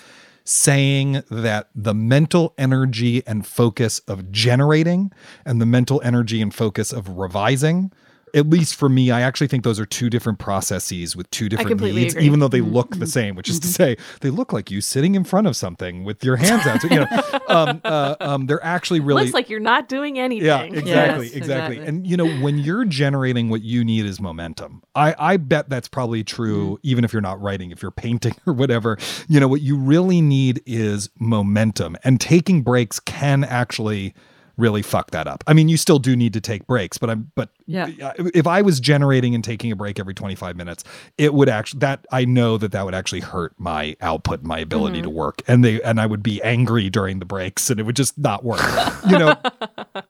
saying 0.43 1.23
that 1.29 1.69
the 1.75 1.93
mental 1.93 2.53
energy 2.57 3.25
and 3.27 3.45
focus 3.45 3.99
of 4.07 4.31
generating 4.31 5.11
and 5.45 5.61
the 5.61 5.65
mental 5.65 6.01
energy 6.03 6.41
and 6.41 6.53
focus 6.53 6.91
of 6.91 7.17
revising 7.17 7.91
at 8.33 8.49
least 8.49 8.75
for 8.75 8.89
me, 8.89 9.11
I 9.11 9.21
actually 9.21 9.47
think 9.47 9.63
those 9.63 9.79
are 9.79 9.85
two 9.85 10.09
different 10.09 10.39
processes 10.39 11.15
with 11.15 11.29
two 11.31 11.49
different 11.49 11.69
completely 11.69 12.01
needs, 12.03 12.13
agree. 12.13 12.25
even 12.25 12.39
though 12.39 12.47
they 12.47 12.61
look 12.61 12.97
the 12.97 13.07
same. 13.07 13.35
Which 13.35 13.49
is 13.49 13.59
to 13.59 13.67
say, 13.67 13.97
they 14.21 14.29
look 14.29 14.53
like 14.53 14.71
you 14.71 14.81
sitting 14.81 15.15
in 15.15 15.23
front 15.23 15.47
of 15.47 15.55
something 15.55 16.03
with 16.03 16.23
your 16.23 16.35
hands 16.37 16.65
out. 16.65 16.81
So, 16.81 16.87
you 16.87 16.99
know, 17.01 17.07
um, 17.47 17.81
uh, 17.83 18.15
um, 18.19 18.45
they're 18.45 18.63
actually 18.63 18.99
really 18.99 19.23
Looks 19.23 19.33
like 19.33 19.49
you're 19.49 19.59
not 19.59 19.89
doing 19.89 20.19
anything. 20.19 20.45
yeah, 20.45 20.61
exactly, 20.63 21.27
Yes, 21.27 21.35
exactly. 21.35 21.37
exactly. 21.37 21.79
And 21.79 22.07
you 22.07 22.17
know, 22.17 22.27
when 22.41 22.57
you're 22.59 22.85
generating 22.85 23.49
what 23.49 23.61
you 23.61 23.83
need 23.83 24.05
is 24.05 24.19
momentum. 24.21 24.81
I 24.95 25.15
I 25.17 25.37
bet 25.37 25.69
that's 25.69 25.87
probably 25.87 26.23
true 26.23 26.79
even 26.83 27.03
if 27.03 27.13
you're 27.13 27.21
not 27.21 27.41
writing, 27.41 27.71
if 27.71 27.81
you're 27.81 27.91
painting 27.91 28.35
or 28.47 28.53
whatever. 28.53 28.97
You 29.27 29.39
know, 29.39 29.47
what 29.47 29.61
you 29.61 29.75
really 29.77 30.21
need 30.21 30.61
is 30.65 31.09
momentum. 31.19 31.97
And 32.03 32.19
taking 32.19 32.61
breaks 32.61 32.99
can 32.99 33.43
actually 33.43 34.13
really 34.57 34.81
fuck 34.81 35.11
that 35.11 35.27
up. 35.27 35.43
I 35.47 35.53
mean, 35.53 35.69
you 35.69 35.77
still 35.77 35.97
do 35.99 36.15
need 36.15 36.33
to 36.33 36.41
take 36.41 36.67
breaks, 36.67 36.97
but 36.97 37.09
I'm 37.09 37.31
but 37.35 37.49
Yeah. 37.71 38.13
if 38.33 38.47
I 38.47 38.61
was 38.61 38.79
generating 38.79 39.33
and 39.35 39.43
taking 39.43 39.71
a 39.71 39.75
break 39.75 39.99
every 39.99 40.13
25 40.13 40.55
minutes, 40.55 40.83
it 41.17 41.33
would 41.33 41.49
actually 41.49 41.79
that 41.79 42.05
I 42.11 42.25
know 42.25 42.57
that 42.57 42.71
that 42.73 42.85
would 42.85 42.93
actually 42.95 43.21
hurt 43.21 43.53
my 43.57 43.95
output, 44.01 44.43
my 44.43 44.59
ability 44.59 45.01
to 45.01 45.09
work, 45.09 45.41
and 45.47 45.63
they 45.63 45.81
and 45.81 45.99
I 45.99 46.05
would 46.05 46.23
be 46.23 46.41
angry 46.43 46.89
during 46.89 47.19
the 47.19 47.25
breaks, 47.25 47.69
and 47.69 47.79
it 47.79 47.83
would 47.83 47.95
just 47.95 48.17
not 48.17 48.43
work. 48.43 48.61
you 49.09 49.17
know. 49.17 49.35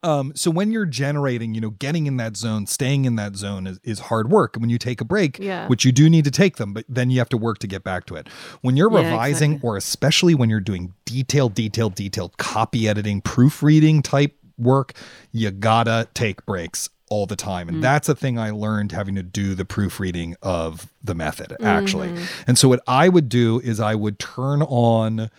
Um, 0.04 0.32
so 0.36 0.50
when 0.52 0.72
you're 0.72 0.86
generating, 0.86 1.54
you 1.56 1.62
know, 1.62 1.72
getting 1.72 2.06
in 2.08 2.18
that 2.18 2.36
zone, 2.38 2.66
staying 2.68 3.06
in 3.06 3.16
that 3.18 3.36
zone 3.36 3.66
is, 3.68 3.80
is 3.84 4.00
hard 4.00 4.30
work. 4.32 4.56
And 4.56 4.62
when 4.62 4.70
you 4.70 4.78
take 4.78 5.00
a 5.02 5.06
break, 5.06 5.38
Yeah. 5.40 5.68
which 5.68 5.86
you 5.86 5.92
do 5.92 6.10
need 6.10 6.24
to 6.26 6.32
take 6.32 6.58
them, 6.58 6.74
but 6.74 6.86
then 6.90 7.10
you 7.12 7.20
have 7.20 7.30
to 7.30 7.38
work 7.38 7.58
to 7.60 7.68
get 7.68 7.84
back 7.84 8.06
to 8.08 8.16
it. 8.16 8.28
When 8.62 8.76
you're 8.78 8.92
Yeah, 8.92 8.98
revising, 9.10 9.52
exactly. 9.54 9.68
or 9.68 9.78
especially 9.78 10.36
when 10.36 10.50
you're 10.50 10.60
doing 10.60 10.94
detailed, 11.06 11.54
detailed, 11.56 11.96
detailed 11.96 12.38
copy 12.38 12.88
editing, 12.88 13.22
proofreading 13.22 14.02
type 14.02 14.36
work, 14.58 14.94
you 15.32 15.50
gotta 15.52 16.08
take 16.14 16.46
breaks 16.46 16.90
all 17.12 17.26
the 17.26 17.36
time. 17.36 17.68
And 17.68 17.78
mm. 17.78 17.82
that's 17.82 18.08
a 18.08 18.16
thing 18.16 18.40
I 18.40 18.52
learned 18.52 18.94
having 18.94 19.16
to 19.16 19.24
do 19.24 19.54
the 19.54 19.66
proofreading 19.66 20.36
of 20.42 20.88
the 21.04 21.14
method, 21.14 21.58
actually. 21.62 22.08
Mm-hmm. 22.08 22.44
And 22.48 22.58
so 22.58 22.70
what 22.70 22.82
I 22.88 23.10
would 23.10 23.28
do 23.28 23.60
is 23.60 23.82
I 23.82 23.96
would 23.96 24.18
turn 24.18 24.62
on 24.62 25.30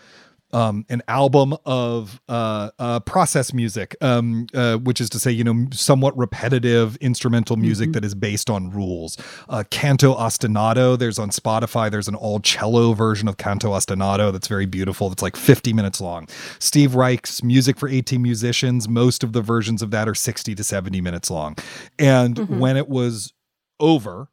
um, 0.52 0.84
an 0.88 1.02
album 1.08 1.54
of 1.64 2.20
uh, 2.28 2.70
uh, 2.78 3.00
process 3.00 3.52
music, 3.52 3.96
um, 4.00 4.46
uh, 4.54 4.76
which 4.76 5.00
is 5.00 5.08
to 5.10 5.18
say, 5.18 5.30
you 5.30 5.44
know, 5.44 5.66
somewhat 5.72 6.16
repetitive 6.16 6.96
instrumental 6.96 7.56
music 7.56 7.92
that 7.92 8.04
is 8.04 8.14
based 8.14 8.50
on 8.50 8.70
rules. 8.70 9.16
Uh, 9.48 9.64
Canto 9.70 10.14
Ostinato, 10.14 10.98
there's 10.98 11.18
on 11.18 11.30
Spotify, 11.30 11.90
there's 11.90 12.08
an 12.08 12.14
all 12.14 12.40
cello 12.40 12.92
version 12.92 13.28
of 13.28 13.36
Canto 13.36 13.70
Ostinato 13.70 14.32
that's 14.32 14.48
very 14.48 14.66
beautiful. 14.66 15.08
That's 15.08 15.22
like 15.22 15.36
50 15.36 15.72
minutes 15.72 16.00
long. 16.00 16.28
Steve 16.58 16.94
Reich's 16.94 17.42
music 17.42 17.78
for 17.78 17.88
18 17.88 18.20
musicians, 18.22 18.88
most 18.88 19.22
of 19.22 19.32
the 19.32 19.42
versions 19.42 19.82
of 19.82 19.90
that 19.90 20.08
are 20.08 20.14
60 20.14 20.54
to 20.54 20.64
70 20.64 21.00
minutes 21.00 21.30
long. 21.30 21.56
And 21.98 22.60
when 22.60 22.76
it 22.76 22.88
was 22.88 23.32
over, 23.80 24.28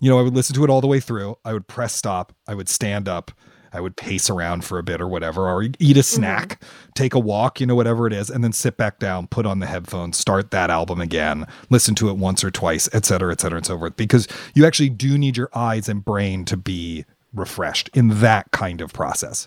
you 0.00 0.10
know, 0.10 0.18
I 0.18 0.22
would 0.22 0.34
listen 0.34 0.54
to 0.56 0.64
it 0.64 0.70
all 0.70 0.80
the 0.80 0.86
way 0.86 1.00
through. 1.00 1.36
I 1.44 1.52
would 1.52 1.66
press 1.68 1.94
stop. 1.94 2.34
I 2.46 2.54
would 2.54 2.68
stand 2.68 3.08
up. 3.08 3.30
I 3.76 3.80
would 3.80 3.96
pace 3.96 4.30
around 4.30 4.64
for 4.64 4.78
a 4.78 4.82
bit 4.82 5.02
or 5.02 5.06
whatever, 5.06 5.50
or 5.50 5.62
eat 5.62 5.74
a 5.80 5.84
mm-hmm. 5.84 6.00
snack, 6.00 6.62
take 6.94 7.12
a 7.12 7.18
walk, 7.18 7.60
you 7.60 7.66
know, 7.66 7.74
whatever 7.74 8.06
it 8.06 8.14
is, 8.14 8.30
and 8.30 8.42
then 8.42 8.52
sit 8.52 8.78
back 8.78 8.98
down, 8.98 9.26
put 9.26 9.44
on 9.44 9.58
the 9.58 9.66
headphones, 9.66 10.16
start 10.16 10.50
that 10.50 10.70
album 10.70 11.00
again, 11.00 11.46
listen 11.68 11.94
to 11.96 12.08
it 12.08 12.16
once 12.16 12.42
or 12.42 12.50
twice, 12.50 12.88
et 12.94 13.04
cetera, 13.04 13.30
et 13.30 13.40
cetera, 13.40 13.58
and 13.58 13.66
so 13.66 13.78
forth. 13.78 13.96
Because 13.96 14.26
you 14.54 14.64
actually 14.64 14.88
do 14.88 15.18
need 15.18 15.36
your 15.36 15.50
eyes 15.54 15.90
and 15.90 16.02
brain 16.02 16.46
to 16.46 16.56
be 16.56 17.04
refreshed 17.34 17.90
in 17.92 18.20
that 18.20 18.50
kind 18.50 18.80
of 18.80 18.94
process. 18.94 19.46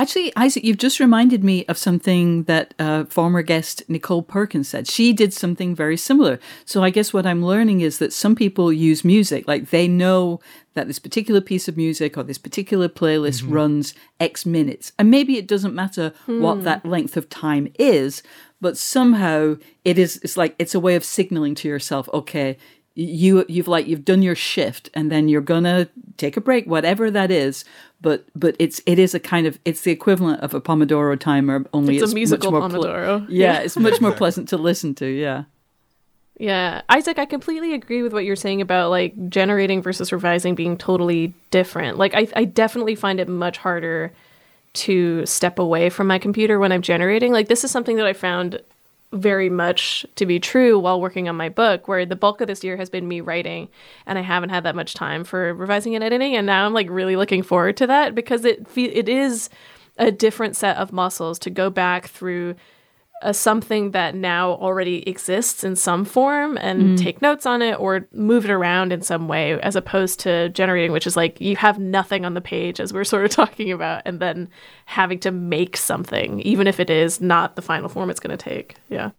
Actually, 0.00 0.32
Isaac, 0.36 0.62
you've 0.62 0.78
just 0.78 1.00
reminded 1.00 1.42
me 1.42 1.66
of 1.66 1.76
something 1.76 2.44
that 2.44 2.72
uh, 2.78 3.04
former 3.06 3.42
guest 3.42 3.82
Nichole 3.88 4.26
Perkins 4.26 4.68
said. 4.68 4.86
She 4.86 5.12
did 5.12 5.34
something 5.34 5.74
very 5.74 5.96
similar. 5.96 6.38
So 6.64 6.84
I 6.84 6.90
guess 6.90 7.12
what 7.12 7.26
I'm 7.26 7.44
learning 7.44 7.80
is 7.80 7.98
that 7.98 8.12
some 8.12 8.36
people 8.36 8.72
use 8.72 9.04
music, 9.04 9.48
like 9.48 9.70
they 9.70 9.88
know 9.88 10.38
that 10.74 10.86
this 10.86 11.00
particular 11.00 11.40
piece 11.40 11.66
of 11.66 11.76
music 11.76 12.16
or 12.16 12.22
this 12.22 12.38
particular 12.38 12.88
playlist 12.88 13.42
mm-hmm. 13.42 13.52
runs 13.52 13.94
X 14.20 14.46
minutes. 14.46 14.92
And 15.00 15.10
maybe 15.10 15.36
it 15.36 15.48
doesn't 15.48 15.74
matter 15.74 16.12
hmm. 16.26 16.40
what 16.40 16.62
that 16.62 16.86
length 16.86 17.16
of 17.16 17.28
time 17.28 17.72
is, 17.76 18.22
but 18.60 18.78
somehow 18.78 19.56
it 19.84 19.98
is, 19.98 20.20
it's 20.22 20.36
like, 20.36 20.54
it's 20.60 20.76
a 20.76 20.80
way 20.80 20.94
of 20.94 21.04
signaling 21.04 21.56
to 21.56 21.68
yourself, 21.68 22.08
okay, 22.14 22.56
you 22.98 23.44
you've 23.48 23.68
like 23.68 23.86
you've 23.86 24.04
done 24.04 24.22
your 24.22 24.34
shift 24.34 24.90
and 24.92 25.08
then 25.08 25.28
you're 25.28 25.40
gonna 25.40 25.88
take 26.16 26.36
a 26.36 26.40
break 26.40 26.66
whatever 26.66 27.12
that 27.12 27.30
is 27.30 27.64
but 28.00 28.24
but 28.34 28.54
it's 28.58 28.80
it 28.86 28.98
is 28.98 29.14
a 29.14 29.20
kind 29.20 29.46
of 29.46 29.58
it's 29.64 29.82
the 29.82 29.90
equivalent 29.90 30.40
of 30.40 30.54
a 30.54 30.60
pomodoro 30.60 31.18
timer 31.18 31.64
only 31.72 31.96
it's, 31.96 32.04
it's 32.04 32.12
a 32.12 32.14
musical 32.14 32.52
pomodoro. 32.52 33.26
ple- 33.26 33.34
yeah, 33.34 33.52
yeah, 33.54 33.58
it's 33.60 33.76
much 33.76 34.00
more 34.00 34.12
pleasant 34.22 34.48
to 34.48 34.56
listen 34.56 34.94
to 34.96 35.06
yeah. 35.06 35.44
Yeah. 36.40 36.82
Isaac 36.88 37.18
i 37.18 37.24
completely 37.24 37.74
agree 37.74 38.02
with 38.02 38.12
what 38.12 38.24
you're 38.24 38.36
saying 38.36 38.60
about 38.60 38.90
like 38.90 39.28
generating 39.28 39.82
versus 39.82 40.12
revising 40.12 40.54
being 40.54 40.76
totally 40.76 41.34
different. 41.50 41.98
Like 41.98 42.14
i, 42.14 42.28
I 42.36 42.44
definitely 42.44 42.94
find 42.94 43.18
it 43.18 43.28
much 43.28 43.58
harder 43.58 44.12
to 44.74 45.26
step 45.26 45.58
away 45.58 45.90
from 45.90 46.06
my 46.06 46.18
computer 46.18 46.58
when 46.60 46.70
i'm 46.70 46.82
generating. 46.82 47.32
Like 47.32 47.48
this 47.48 47.64
is 47.64 47.70
something 47.70 47.96
that 47.96 48.06
i 48.06 48.12
found 48.12 48.60
very 49.12 49.48
much 49.48 50.04
to 50.16 50.26
be 50.26 50.38
true 50.38 50.78
while 50.78 51.00
working 51.00 51.28
on 51.28 51.36
my 51.36 51.48
book, 51.48 51.88
where 51.88 52.04
the 52.04 52.16
bulk 52.16 52.40
of 52.40 52.46
this 52.46 52.62
year 52.62 52.76
has 52.76 52.90
been 52.90 53.08
me 53.08 53.20
writing, 53.20 53.68
and 54.06 54.18
I 54.18 54.22
haven't 54.22 54.50
had 54.50 54.64
that 54.64 54.76
much 54.76 54.94
time 54.94 55.24
for 55.24 55.54
revising 55.54 55.94
and 55.94 56.04
editing. 56.04 56.36
And 56.36 56.46
now 56.46 56.66
I'm 56.66 56.74
like 56.74 56.90
really 56.90 57.16
looking 57.16 57.42
forward 57.42 57.76
to 57.78 57.86
that 57.86 58.14
because 58.14 58.44
it 58.44 58.66
it 58.76 59.08
is 59.08 59.48
a 59.96 60.12
different 60.12 60.56
set 60.56 60.76
of 60.76 60.92
muscles 60.92 61.38
to 61.40 61.50
go 61.50 61.70
back 61.70 62.08
through 62.08 62.54
a 63.22 63.34
something 63.34 63.90
that 63.92 64.14
now 64.14 64.52
already 64.52 65.08
exists 65.08 65.64
in 65.64 65.74
some 65.76 66.04
form 66.04 66.56
and 66.58 66.98
mm. 66.98 67.02
take 67.02 67.20
notes 67.20 67.46
on 67.46 67.62
it 67.62 67.78
or 67.78 68.06
move 68.12 68.44
it 68.44 68.50
around 68.50 68.92
in 68.92 69.02
some 69.02 69.28
way 69.28 69.58
as 69.60 69.76
opposed 69.76 70.20
to 70.20 70.48
generating 70.50 70.92
which 70.92 71.06
is 71.06 71.16
like 71.16 71.40
you 71.40 71.56
have 71.56 71.78
nothing 71.78 72.24
on 72.24 72.34
the 72.34 72.40
page 72.40 72.80
as 72.80 72.92
we're 72.92 73.04
sort 73.04 73.24
of 73.24 73.30
talking 73.32 73.72
about 73.72 74.02
and 74.04 74.20
then 74.20 74.48
having 74.86 75.18
to 75.18 75.30
make 75.30 75.76
something 75.76 76.40
even 76.40 76.66
if 76.66 76.78
it 76.78 76.90
is 76.90 77.20
not 77.20 77.56
the 77.56 77.62
final 77.62 77.88
form 77.88 78.10
it's 78.10 78.20
going 78.20 78.36
to 78.36 78.42
take 78.42 78.76
yeah 78.88 79.10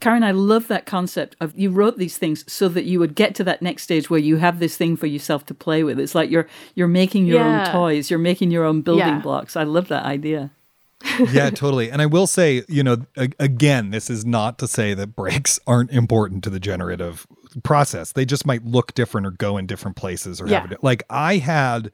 Karen, 0.00 0.24
I 0.24 0.32
love 0.32 0.66
that 0.68 0.86
concept 0.86 1.36
of 1.40 1.56
you 1.56 1.70
wrote 1.70 1.98
these 1.98 2.18
things 2.18 2.44
so 2.52 2.68
that 2.68 2.84
you 2.84 2.98
would 2.98 3.14
get 3.14 3.34
to 3.36 3.44
that 3.44 3.62
next 3.62 3.84
stage 3.84 4.10
where 4.10 4.18
you 4.18 4.36
have 4.36 4.58
this 4.58 4.76
thing 4.76 4.96
for 4.96 5.06
yourself 5.06 5.46
to 5.46 5.54
play 5.54 5.84
with. 5.84 6.00
It's 6.00 6.16
like 6.16 6.30
you're 6.30 6.48
you're 6.74 6.88
making 6.88 7.26
your 7.26 7.38
yeah. 7.38 7.68
own 7.68 7.72
toys, 7.72 8.10
you're 8.10 8.18
making 8.18 8.50
your 8.50 8.64
own 8.64 8.82
building 8.82 9.06
yeah. 9.06 9.20
blocks. 9.20 9.56
I 9.56 9.62
love 9.62 9.86
that 9.88 10.04
idea 10.04 10.50
yeah, 11.32 11.50
totally. 11.50 11.90
And 11.90 12.00
I 12.00 12.06
will 12.06 12.26
say, 12.26 12.62
you 12.68 12.82
know, 12.82 12.98
again, 13.16 13.90
this 13.90 14.10
is 14.10 14.24
not 14.24 14.58
to 14.58 14.68
say 14.68 14.94
that 14.94 15.08
breaks 15.08 15.60
aren't 15.66 15.90
important 15.90 16.44
to 16.44 16.50
the 16.50 16.60
generative 16.60 17.26
process. 17.62 18.12
They 18.12 18.24
just 18.24 18.46
might 18.46 18.64
look 18.64 18.94
different 18.94 19.26
or 19.26 19.30
go 19.30 19.56
in 19.56 19.66
different 19.66 19.96
places 19.96 20.40
or 20.40 20.46
yeah. 20.46 20.60
have 20.60 20.72
it. 20.72 20.82
Like 20.82 21.04
I 21.10 21.36
had 21.36 21.92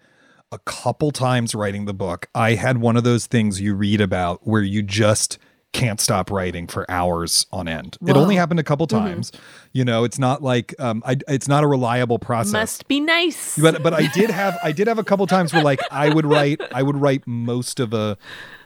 a 0.53 0.59
couple 0.59 1.11
times 1.11 1.55
writing 1.55 1.85
the 1.85 1.95
book, 1.95 2.29
I 2.35 2.55
had 2.55 2.79
one 2.79 2.97
of 2.97 3.05
those 3.05 3.27
things 3.27 3.61
you 3.61 3.75
read 3.75 4.01
about 4.01 4.47
where 4.47 4.63
you 4.63 4.83
just 4.83 5.39
can't 5.73 6.01
stop 6.01 6.31
writing 6.31 6.67
for 6.67 6.91
hours 6.91 7.47
on 7.53 7.69
end. 7.69 7.97
Whoa. 8.01 8.11
It 8.11 8.17
only 8.17 8.37
happened 8.37 8.61
a 8.61 8.65
couple 8.65 8.87
mm-hmm. 8.87 9.07
times. 9.07 9.31
Mm-hmm. 9.31 9.43
You 9.73 9.85
know, 9.85 10.05
it's 10.05 10.19
not 10.19 10.43
like 10.43 10.75
um, 10.81 11.03
I, 11.07 11.17
it's 11.29 11.49
not 11.49 11.65
a 11.65 11.67
reliable 11.67 12.19
process. 12.19 12.53
Must 12.53 12.89
be 12.89 13.01
nice. 13.01 13.59
But 13.59 13.83
but 13.83 13.95
I 13.95 14.07
did 14.09 14.31
have 14.31 14.59
I 14.63 14.73
did 14.73 14.89
have 14.89 14.99
a 14.99 15.05
couple 15.05 15.27
times 15.27 15.53
where 15.53 15.63
like 15.63 15.81
I 15.91 16.13
would 16.13 16.27
write 16.27 16.61
I 16.73 16.83
would 16.83 16.97
write 16.97 17.27
most 17.27 17.79
of 17.79 17.95
a 17.95 18.19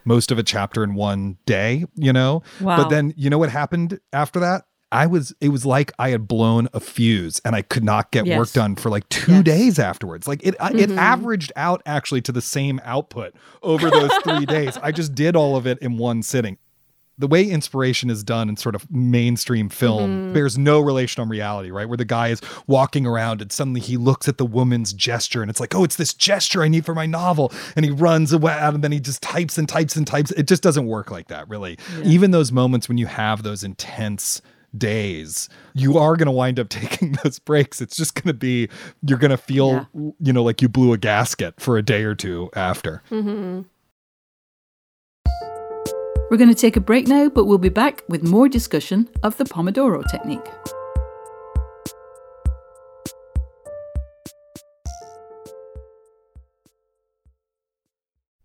most 0.05 0.31
of 0.31 0.39
a 0.39 0.43
chapter 0.43 0.85
in 0.85 0.95
one 0.95 1.37
day, 1.47 1.85
you 1.95 2.13
know? 2.13 2.43
Wow. 2.61 2.77
But 2.77 2.89
then, 2.91 3.15
you 3.17 3.31
know 3.31 3.39
what 3.39 3.51
happened 3.51 4.01
after 4.13 4.41
that? 4.41 4.65
I 4.93 5.07
was, 5.07 5.35
it 5.41 5.49
was 5.49 5.67
like 5.67 5.93
I 5.99 6.11
had 6.11 6.29
blown 6.29 6.69
a 6.73 6.79
fuse 6.79 7.41
and 7.45 7.57
I 7.57 7.63
could 7.63 7.83
not 7.83 8.13
get 8.13 8.27
yes. 8.27 8.39
work 8.39 8.53
done 8.53 8.77
for 8.77 8.91
like 8.91 9.09
two 9.09 9.33
yes. 9.33 9.45
days 9.45 9.79
afterwards. 9.81 10.29
Like 10.29 10.47
it, 10.47 10.57
mm-hmm. 10.59 10.79
it 10.79 10.91
averaged 10.93 11.53
out 11.57 11.83
actually 11.85 12.21
to 12.23 12.33
the 12.33 12.41
same 12.41 12.81
output 12.85 13.35
over 13.63 13.91
those 13.91 14.13
three 14.23 14.47
days. 14.47 14.77
I 14.77 14.93
just 14.93 15.15
did 15.15 15.35
all 15.35 15.57
of 15.57 15.67
it 15.67 15.79
in 15.79 15.97
one 15.97 16.23
sitting 16.23 16.59
the 17.17 17.27
way 17.29 17.45
inspiration 17.45 18.11
is 18.11 18.25
done 18.25 18.49
in 18.49 18.57
sort 18.57 18.75
of 18.75 18.91
mainstream 18.91 19.69
film 19.69 20.11
mm-hmm. 20.11 20.33
bears 20.33 20.59
no 20.59 20.81
relation 20.81 21.21
on 21.23 21.29
reality, 21.29 21.71
right? 21.71 21.89
Where 21.89 21.97
the 21.97 22.05
guy 22.05 22.29
is 22.29 22.41
walking 22.67 23.07
around 23.07 23.41
and 23.41 23.53
suddenly 23.53 23.81
he 23.81 23.97
looks 23.97 24.29
at 24.29 24.39
the 24.39 24.45
woman's 24.45 24.93
gesture 24.93 25.41
and 25.41 25.51
it's 25.51 25.61
like, 25.61 25.75
oh, 25.75 25.85
it's 25.85 25.97
this 25.97 26.13
gesture 26.13 26.63
I 26.63 26.69
need 26.69 26.85
for 26.85 26.95
my 26.95 27.07
novel. 27.07 27.53
And 27.77 27.85
he 27.85 27.91
runs 27.91 28.33
away 28.33 28.57
and 28.59 28.83
then 28.83 28.93
he 28.93 29.01
just 29.01 29.23
types 29.23 29.59
and 29.59 29.69
types 29.69 29.97
and 29.97 30.07
types. 30.07 30.33
It 30.33 30.49
just 30.49 30.63
doesn't 30.63 30.87
work 30.87 31.11
like 31.11 31.29
that, 31.29 31.49
really. 31.49 31.79
Yeah. 31.99 32.05
Even 32.05 32.31
those 32.33 32.51
moments 32.51 32.89
when 32.89 32.99
you 32.99 33.07
have 33.07 33.43
those 33.43 33.63
intense 33.63 34.43
days, 34.77 35.49
you 35.75 35.99
are 35.99 36.17
going 36.17 36.27
to 36.27 36.33
wind 36.33 36.59
up 36.59 36.69
taking 36.71 37.17
those 37.23 37.39
breaks. 37.39 37.81
It's 37.81 37.97
just 37.97 38.15
going 38.15 38.29
to 38.29 38.35
be, 38.35 38.69
you're 39.07 39.19
going 39.19 39.31
to 39.31 39.37
feel, 39.37 39.87
yeah. 39.95 40.11
you 40.21 40.33
know, 40.33 40.43
like 40.43 40.61
you 40.61 40.69
blew 40.69 40.93
a 40.93 40.99
gasket 40.99 41.61
for 41.61 41.79
a 41.79 41.83
day 41.83 42.03
or 42.03 42.15
two 42.15 42.51
after. 42.55 43.03
Mm-hmm. 43.11 43.63
We're 46.35 46.39
going 46.39 46.49
to 46.49 46.61
take 46.61 46.77
a 46.77 46.81
break 46.81 47.07
now, 47.07 47.29
but 47.29 47.45
we'll 47.45 47.59
be 47.59 47.69
back 47.69 48.03
with 48.09 48.25
more 48.25 48.49
discussion 48.49 49.09
of 49.23 49.37
the 49.37 49.45
Pomodoro 49.45 50.03
technique. 50.11 50.45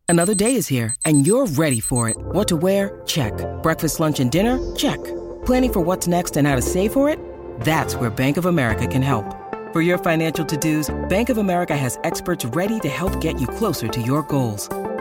Another 0.08 0.36
day 0.36 0.54
is 0.54 0.68
here, 0.68 0.94
and 1.04 1.26
you're 1.26 1.48
ready 1.48 1.80
for 1.80 2.08
it. 2.08 2.18
What 2.20 2.48
to 2.50 2.58
wear? 2.58 3.02
Check. 3.08 3.34
Breakfast, 3.64 4.00
lunch, 4.00 4.20
and 4.20 4.30
dinner? 4.30 4.60
Check. 4.76 5.04
Planning 5.48 5.74
for 5.74 5.82
what's 5.82 6.06
next 6.08 6.38
and 6.38 6.48
how 6.48 6.56
to 6.56 6.62
save 6.62 6.94
for 6.94 7.10
it? 7.10 7.18
That's 7.62 7.96
where 7.96 8.12
Bank 8.12 8.38
of 8.38 8.46
America 8.46 8.86
can 8.86 9.02
help. 9.02 9.26
For 9.74 9.82
your 9.82 9.98
financial 9.98 10.46
to 10.46 10.58
dos, 10.58 10.94
Bank 11.10 11.30
of 11.30 11.40
America 11.40 11.76
has 11.76 11.98
experts 12.04 12.46
ready 12.46 12.80
to 12.82 12.88
help 12.88 13.20
get 13.20 13.42
you 13.42 13.48
closer 13.48 13.88
to 13.88 14.00
your 14.00 14.22
goals. 14.22 14.70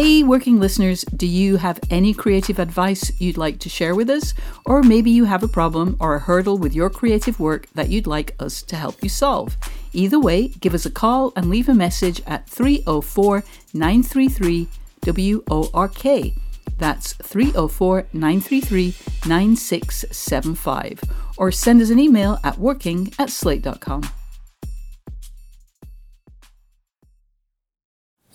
Hey, 0.00 0.22
working 0.22 0.60
listeners, 0.60 1.02
do 1.16 1.26
you 1.26 1.56
have 1.56 1.80
any 1.90 2.14
creative 2.14 2.60
advice 2.60 3.10
you'd 3.20 3.36
like 3.36 3.58
to 3.58 3.68
share 3.68 3.96
with 3.96 4.08
us? 4.08 4.32
Or 4.64 4.80
maybe 4.80 5.10
you 5.10 5.24
have 5.24 5.42
a 5.42 5.48
problem 5.48 5.96
or 5.98 6.14
a 6.14 6.20
hurdle 6.20 6.56
with 6.56 6.72
your 6.72 6.88
creative 6.88 7.40
work 7.40 7.68
that 7.74 7.88
you'd 7.88 8.06
like 8.06 8.36
us 8.38 8.62
to 8.62 8.76
help 8.76 9.02
you 9.02 9.08
solve. 9.08 9.56
Either 9.92 10.20
way, 10.20 10.50
give 10.60 10.72
us 10.72 10.86
a 10.86 10.90
call 10.92 11.32
and 11.34 11.50
leave 11.50 11.68
a 11.68 11.74
message 11.74 12.22
at 12.28 12.48
304 12.48 13.42
933 13.74 14.68
WORK. 15.04 16.32
That's 16.78 17.14
304 17.14 18.06
933 18.12 18.94
9675. 19.26 21.00
Or 21.36 21.50
send 21.50 21.82
us 21.82 21.90
an 21.90 21.98
email 21.98 22.38
at 22.44 22.56
working 22.56 23.12
at 23.18 23.30
slate.com. 23.30 24.08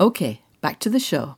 Okay, 0.02 0.42
back 0.60 0.80
to 0.82 0.90
the 0.90 1.00
show. 1.00 1.38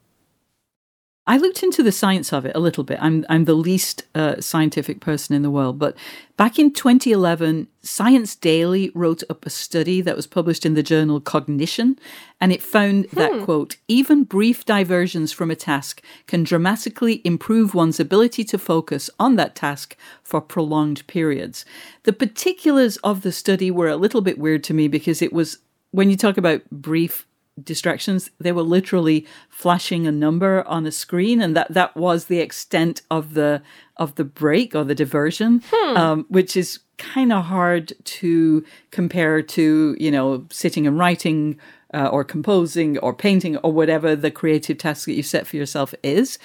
I 1.27 1.37
looked 1.37 1.63
into 1.63 1.81
the 1.81 1.91
science 1.91 2.31
of 2.31 2.45
it 2.45 2.55
a 2.55 2.59
little 2.59 2.83
bit. 2.83 2.99
I'm 3.01 3.25
I'm 3.29 3.45
the 3.45 3.55
least 3.55 4.03
uh, 4.13 4.39
scientific 4.39 4.99
person 4.99 5.35
in 5.35 5.41
the 5.41 5.49
world, 5.49 5.79
but 5.79 5.97
back 6.37 6.59
in 6.59 6.71
2011, 6.71 7.67
Science 7.81 8.35
Daily 8.35 8.91
wrote 8.93 9.23
up 9.27 9.43
a 9.43 9.49
study 9.49 10.01
that 10.01 10.15
was 10.15 10.27
published 10.27 10.67
in 10.67 10.75
the 10.75 10.83
journal 10.83 11.19
Cognition, 11.19 11.97
and 12.39 12.51
it 12.51 12.61
found 12.61 13.07
hmm. 13.07 13.17
that 13.17 13.43
quote 13.43 13.77
even 13.87 14.23
brief 14.23 14.65
diversions 14.65 15.31
from 15.31 15.49
a 15.49 15.55
task 15.55 16.03
can 16.27 16.43
dramatically 16.43 17.21
improve 17.23 17.73
one's 17.73 17.99
ability 17.99 18.43
to 18.43 18.59
focus 18.59 19.09
on 19.19 19.35
that 19.35 19.55
task 19.55 19.97
for 20.21 20.39
prolonged 20.41 21.07
periods. 21.07 21.65
The 22.03 22.13
particulars 22.13 22.97
of 22.97 23.21
the 23.21 23.31
study 23.31 23.71
were 23.71 23.89
a 23.89 23.97
little 23.97 24.21
bit 24.21 24.37
weird 24.37 24.63
to 24.65 24.75
me 24.75 24.87
because 24.87 25.23
it 25.23 25.33
was 25.33 25.57
when 25.89 26.11
you 26.11 26.17
talk 26.17 26.37
about 26.37 26.69
brief 26.69 27.25
distractions. 27.63 28.29
They 28.39 28.51
were 28.51 28.63
literally 28.63 29.25
flashing 29.49 30.07
a 30.07 30.11
number 30.11 30.63
on 30.67 30.85
a 30.85 30.91
screen, 30.91 31.41
and 31.41 31.55
that 31.55 31.73
that 31.73 31.95
was 31.95 32.25
the 32.25 32.39
extent 32.39 33.01
of 33.09 33.33
the 33.33 33.61
of 33.97 34.15
the 34.15 34.25
break 34.25 34.75
or 34.75 34.83
the 34.83 34.95
diversion, 34.95 35.63
um, 35.95 36.25
which 36.29 36.57
is 36.57 36.79
kind 36.97 37.33
of 37.33 37.45
hard 37.45 37.93
to 38.05 38.63
compare 38.91 39.41
to 39.41 39.95
you 39.99 40.11
know 40.11 40.45
sitting 40.51 40.85
and 40.87 40.97
writing 40.97 41.57
uh, 41.93 42.07
or 42.07 42.23
composing 42.23 42.97
or 42.99 43.13
painting 43.13 43.57
or 43.57 43.71
whatever 43.71 44.15
the 44.15 44.31
creative 44.31 44.77
task 44.77 45.05
that 45.05 45.13
you 45.13 45.23
set 45.23 45.47
for 45.47 45.55
yourself 45.55 45.93
is. 46.03 46.37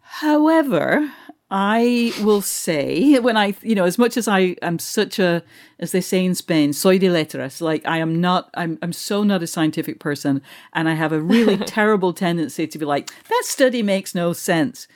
However, 0.00 1.10
I 1.50 2.12
will 2.22 2.42
say 2.42 3.18
when 3.18 3.36
I, 3.36 3.54
you 3.62 3.74
know, 3.74 3.84
as 3.84 3.98
much 3.98 4.16
as 4.16 4.28
I 4.28 4.56
am 4.62 4.78
such 4.78 5.18
a, 5.18 5.42
as 5.80 5.90
they 5.90 6.00
say 6.00 6.24
in 6.24 6.36
Spain, 6.36 6.72
soy 6.72 6.98
de 6.98 7.10
letras, 7.10 7.60
like 7.60 7.84
I 7.84 7.98
am 7.98 8.20
not, 8.20 8.50
I'm, 8.54 8.78
I'm 8.82 8.92
so 8.92 9.24
not 9.24 9.42
a 9.42 9.48
scientific 9.48 9.98
person. 9.98 10.42
And 10.72 10.88
I 10.88 10.94
have 10.94 11.12
a 11.12 11.20
really 11.20 11.56
terrible 11.66 12.12
tendency 12.12 12.68
to 12.68 12.78
be 12.78 12.84
like, 12.84 13.10
that 13.28 13.42
study 13.44 13.82
makes 13.82 14.14
no 14.14 14.32
sense. 14.32 14.86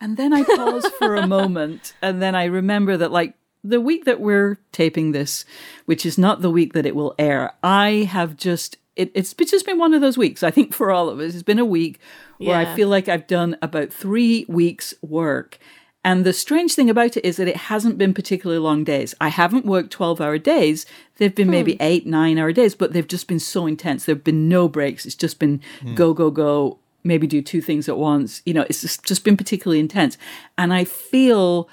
And 0.00 0.16
then 0.16 0.32
I 0.32 0.42
pause 0.42 0.86
for 0.98 1.14
a 1.14 1.26
moment 1.28 1.92
and 2.02 2.20
then 2.20 2.34
I 2.34 2.44
remember 2.44 2.96
that 2.96 3.12
like 3.12 3.34
the 3.62 3.80
week 3.80 4.04
that 4.06 4.20
we're 4.20 4.58
taping 4.72 5.12
this, 5.12 5.44
which 5.84 6.04
is 6.04 6.18
not 6.18 6.40
the 6.40 6.50
week 6.50 6.72
that 6.72 6.86
it 6.86 6.96
will 6.96 7.14
air, 7.18 7.52
I 7.62 8.08
have 8.10 8.36
just, 8.36 8.78
it, 8.96 9.12
it's 9.14 9.32
just 9.34 9.66
been 9.66 9.78
one 9.78 9.94
of 9.94 10.00
those 10.00 10.18
weeks. 10.18 10.42
I 10.42 10.50
think 10.50 10.74
for 10.74 10.90
all 10.90 11.08
of 11.08 11.20
us, 11.20 11.34
it's 11.34 11.42
been 11.44 11.58
a 11.58 11.64
week 11.64 12.00
where 12.38 12.56
I 12.56 12.74
feel 12.74 12.88
like 12.88 13.08
I've 13.08 13.26
done 13.26 13.56
about 13.60 13.92
three 13.92 14.46
weeks 14.48 14.94
work. 15.02 15.58
And 16.02 16.24
the 16.24 16.32
strange 16.32 16.74
thing 16.74 16.88
about 16.88 17.16
it 17.16 17.24
is 17.24 17.36
that 17.36 17.48
it 17.48 17.56
hasn't 17.56 17.98
been 17.98 18.14
particularly 18.14 18.60
long 18.60 18.84
days. 18.84 19.14
I 19.20 19.28
haven't 19.28 19.66
worked 19.66 19.90
12 19.90 20.20
hour 20.20 20.38
days. 20.38 20.86
They've 21.16 21.34
been 21.34 21.50
maybe 21.50 21.72
hmm. 21.74 21.82
eight, 21.82 22.06
nine 22.06 22.38
hour 22.38 22.52
days, 22.52 22.74
but 22.74 22.92
they've 22.92 23.06
just 23.06 23.28
been 23.28 23.40
so 23.40 23.66
intense. 23.66 24.06
There 24.06 24.14
have 24.14 24.24
been 24.24 24.48
no 24.48 24.66
breaks. 24.66 25.04
It's 25.04 25.14
just 25.14 25.38
been 25.38 25.60
hmm. 25.82 25.94
go, 25.94 26.14
go, 26.14 26.30
go, 26.30 26.78
maybe 27.04 27.26
do 27.26 27.42
two 27.42 27.60
things 27.60 27.88
at 27.88 27.98
once. 27.98 28.40
You 28.46 28.54
know, 28.54 28.64
it's 28.68 28.80
just, 28.80 29.04
just 29.04 29.24
been 29.24 29.36
particularly 29.36 29.80
intense. 29.80 30.16
And 30.56 30.72
I 30.72 30.84
feel 30.84 31.68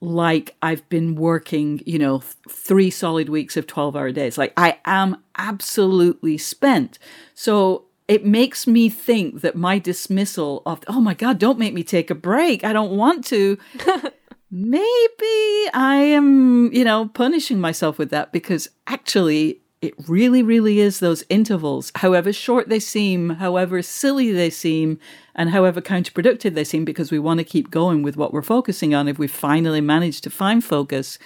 like 0.00 0.56
I've 0.62 0.88
been 0.88 1.14
working, 1.14 1.80
you 1.86 1.98
know, 1.98 2.20
th- 2.20 2.34
three 2.48 2.90
solid 2.90 3.28
weeks 3.28 3.56
of 3.56 3.66
12 3.66 3.94
hour 3.94 4.10
days. 4.10 4.36
Like 4.36 4.52
I 4.56 4.78
am 4.84 5.22
absolutely 5.36 6.38
spent. 6.38 6.98
So 7.34 7.84
it 8.10 8.26
makes 8.26 8.66
me 8.66 8.88
think 8.88 9.40
that 9.42 9.54
my 9.54 9.78
dismissal 9.78 10.64
of, 10.66 10.82
oh 10.88 11.00
my 11.00 11.14
God, 11.14 11.38
don't 11.38 11.60
make 11.60 11.72
me 11.72 11.84
take 11.84 12.10
a 12.10 12.14
break. 12.16 12.64
I 12.64 12.72
don't 12.72 12.96
want 12.96 13.24
to. 13.26 13.56
Maybe 14.50 15.70
I 15.72 16.10
am, 16.12 16.72
you 16.72 16.82
know, 16.82 17.06
punishing 17.06 17.60
myself 17.60 17.98
with 17.98 18.10
that 18.10 18.32
because 18.32 18.68
actually 18.88 19.60
it 19.80 19.94
really, 20.08 20.42
really 20.42 20.80
is 20.80 20.98
those 20.98 21.22
intervals, 21.28 21.92
however 21.94 22.32
short 22.32 22.68
they 22.68 22.80
seem, 22.80 23.30
however 23.30 23.80
silly 23.80 24.32
they 24.32 24.50
seem, 24.50 24.98
and 25.36 25.50
however 25.50 25.80
counterproductive 25.80 26.54
they 26.54 26.64
seem, 26.64 26.84
because 26.84 27.12
we 27.12 27.20
want 27.20 27.38
to 27.38 27.44
keep 27.44 27.70
going 27.70 28.02
with 28.02 28.16
what 28.16 28.32
we're 28.32 28.42
focusing 28.42 28.92
on. 28.92 29.06
If 29.06 29.20
we 29.20 29.28
finally 29.28 29.80
manage 29.80 30.20
to 30.22 30.30
find 30.30 30.64
focus, 30.64 31.16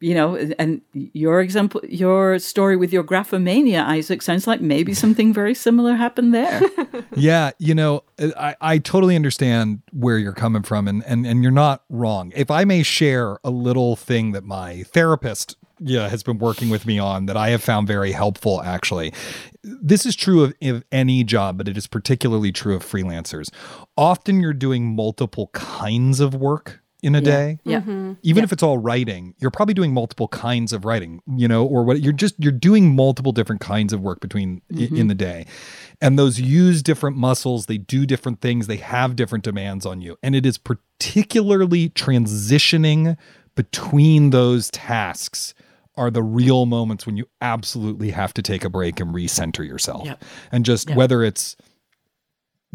you 0.00 0.14
know, 0.14 0.36
and 0.58 0.82
your 0.92 1.40
example, 1.40 1.80
your 1.88 2.38
story 2.38 2.76
with 2.76 2.92
your 2.92 3.02
graphomania, 3.02 3.84
Isaac, 3.86 4.20
sounds 4.20 4.46
like 4.46 4.60
maybe 4.60 4.92
something 5.04 5.32
very 5.32 5.54
similar 5.54 5.94
happened 5.94 6.34
there. 6.34 6.60
Yeah, 7.16 7.52
you 7.58 7.76
know, 7.76 8.02
I, 8.36 8.56
I 8.60 8.78
totally 8.78 9.14
understand 9.14 9.82
where 9.92 10.18
you're 10.18 10.32
coming 10.32 10.64
from, 10.64 10.88
and, 10.88 11.04
and 11.06 11.24
and 11.24 11.44
you're 11.44 11.52
not 11.52 11.84
wrong. 11.88 12.32
If 12.34 12.50
I 12.50 12.64
may 12.64 12.82
share 12.82 13.38
a 13.44 13.50
little 13.50 13.94
thing 13.94 14.32
that 14.32 14.42
my 14.42 14.82
therapist 14.82 15.56
yeah 15.78 16.08
has 16.08 16.24
been 16.24 16.38
working 16.38 16.70
with 16.70 16.86
me 16.86 16.98
on 16.98 17.26
that 17.26 17.36
I 17.36 17.50
have 17.50 17.62
found 17.62 17.86
very 17.86 18.12
helpful 18.12 18.62
actually. 18.62 19.12
This 19.62 20.04
is 20.06 20.16
true 20.16 20.42
of, 20.42 20.54
of 20.62 20.84
any 20.90 21.22
job, 21.24 21.56
but 21.56 21.68
it 21.68 21.76
is 21.76 21.86
particularly 21.86 22.50
true 22.50 22.74
of 22.74 22.82
freelancers. 22.82 23.48
Often 23.96 24.40
you're 24.40 24.52
doing 24.52 24.96
multiple 24.96 25.48
kinds 25.52 26.18
of 26.18 26.34
work 26.34 26.80
in 27.04 27.14
a 27.14 27.20
day. 27.20 27.58
Mm-hmm. 27.66 28.08
Yeah. 28.08 28.14
even 28.22 28.42
if 28.44 28.52
it's 28.52 28.62
all 28.62 28.78
writing 28.78 29.34
you're 29.38 29.50
probably 29.50 29.74
doing 29.74 29.92
multiple 29.92 30.28
kinds 30.28 30.72
of 30.72 30.84
writing 30.84 31.20
you 31.26 31.46
know 31.46 31.64
or 31.64 31.84
what 31.84 32.00
you're 32.00 32.12
just 32.12 32.34
you're 32.38 32.52
doing 32.70 32.94
multiple 32.96 33.32
different 33.32 33.60
kinds 33.60 33.92
of 33.92 34.00
work 34.00 34.20
between 34.20 34.62
i- 34.70 34.74
mm-hmm. 34.74 34.96
in 34.96 35.08
the 35.08 35.14
day. 35.14 35.46
And 36.00 36.18
those 36.18 36.40
use 36.40 36.82
different 36.82 37.16
muscles 37.16 37.66
they 37.66 37.78
do 37.78 38.06
different 38.06 38.40
things 38.40 38.66
they 38.66 38.76
have 38.78 39.16
different 39.16 39.44
demands 39.44 39.84
on 39.86 40.00
you. 40.00 40.16
And 40.22 40.34
it 40.34 40.44
is 40.46 40.58
particularly 40.58 41.90
transitioning 41.90 43.16
between 43.54 44.30
those 44.30 44.70
tasks 44.70 45.54
are 45.96 46.10
the 46.10 46.22
real 46.22 46.66
moments 46.66 47.06
when 47.06 47.16
you 47.16 47.26
absolutely 47.40 48.10
have 48.10 48.34
to 48.34 48.42
take 48.42 48.64
a 48.64 48.70
break 48.70 48.98
and 48.98 49.14
recenter 49.14 49.66
yourself. 49.66 50.04
Yep. 50.06 50.24
and 50.50 50.64
just 50.64 50.90
whether 50.94 51.22
it's 51.22 51.56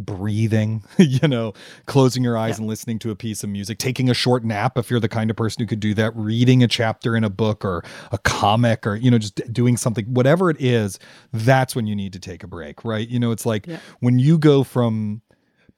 breathing, 0.06 0.84
you 0.98 1.28
know, 1.28 1.54
closing 1.86 2.24
your 2.24 2.38
eyes 2.38 2.58
and 2.58 2.68
listening 2.68 3.00
to 3.00 3.12
a 3.12 3.16
piece 3.16 3.44
of 3.44 3.50
music, 3.50 3.78
taking 3.78 4.10
a 4.10 4.14
short 4.14 4.44
nap 4.44 4.78
if 4.78 4.90
you're 4.90 5.00
the 5.00 5.10
kind 5.10 5.30
of 5.30 5.38
person 5.38 5.62
who 5.62 5.68
could 5.68 5.80
do 5.80 5.94
that, 5.94 6.16
reading 6.16 6.64
a 6.64 6.68
chapter 6.68 7.16
in 7.16 7.24
a 7.24 7.30
book 7.30 7.64
or 7.64 7.84
a 8.12 8.18
comic 8.18 8.86
or, 8.86 8.96
you 8.96 9.12
know, 9.12 9.18
just 9.18 9.54
doing 9.54 9.78
something, 9.78 10.06
whatever 10.06 10.50
it 10.50 10.58
is, 10.60 11.00
that's 11.34 11.76
when 11.76 11.88
you 11.88 11.96
need 11.96 12.14
to 12.14 12.20
take 12.20 12.44
a 12.44 12.48
break, 12.48 12.84
right? 12.84 13.08
You 13.08 13.20
know, 13.20 13.32
it's 13.32 13.46
like 13.46 13.68
when 14.00 14.20
you 14.20 14.38
go 14.38 14.64
from, 14.64 15.22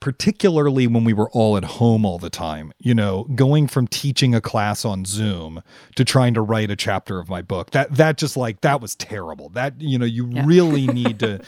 particularly 0.01 0.87
when 0.87 1.03
we 1.03 1.13
were 1.13 1.29
all 1.29 1.55
at 1.55 1.63
home 1.63 2.03
all 2.03 2.17
the 2.17 2.29
time, 2.29 2.73
you 2.79 2.93
know, 2.93 3.23
going 3.35 3.67
from 3.67 3.87
teaching 3.87 4.35
a 4.35 4.41
class 4.41 4.83
on 4.83 5.05
Zoom 5.05 5.61
to 5.95 6.03
trying 6.03 6.33
to 6.33 6.41
write 6.41 6.71
a 6.71 6.75
chapter 6.75 7.19
of 7.19 7.29
my 7.29 7.41
book. 7.41 7.69
That 7.71 7.95
that 7.95 8.17
just 8.17 8.35
like 8.35 8.61
that 8.61 8.81
was 8.81 8.95
terrible. 8.95 9.49
That 9.49 9.79
you 9.79 9.97
know, 9.97 10.05
you 10.05 10.25
really 10.25 10.87
need 11.01 11.19
to 11.19 11.39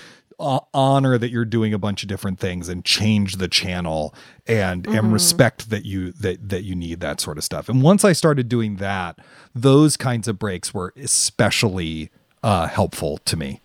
honor 0.73 1.17
that 1.17 1.31
you're 1.31 1.45
doing 1.45 1.73
a 1.73 1.79
bunch 1.79 2.03
of 2.03 2.09
different 2.09 2.39
things 2.39 2.69
and 2.69 2.83
change 2.83 3.37
the 3.37 3.47
channel 3.47 4.13
and 4.45 4.85
and 4.87 5.13
respect 5.13 5.69
that 5.69 5.85
you 5.85 6.11
that 6.13 6.49
that 6.49 6.63
you 6.63 6.75
need 6.75 6.99
that 6.99 7.19
sort 7.19 7.37
of 7.37 7.43
stuff. 7.43 7.69
And 7.69 7.81
once 7.81 8.03
I 8.03 8.13
started 8.13 8.49
doing 8.49 8.77
that, 8.77 9.19
those 9.55 9.97
kinds 9.97 10.27
of 10.27 10.37
breaks 10.37 10.73
were 10.73 10.93
especially 10.97 12.09
uh 12.43 12.67
helpful 12.67 13.17
to 13.19 13.37
me. 13.37 13.61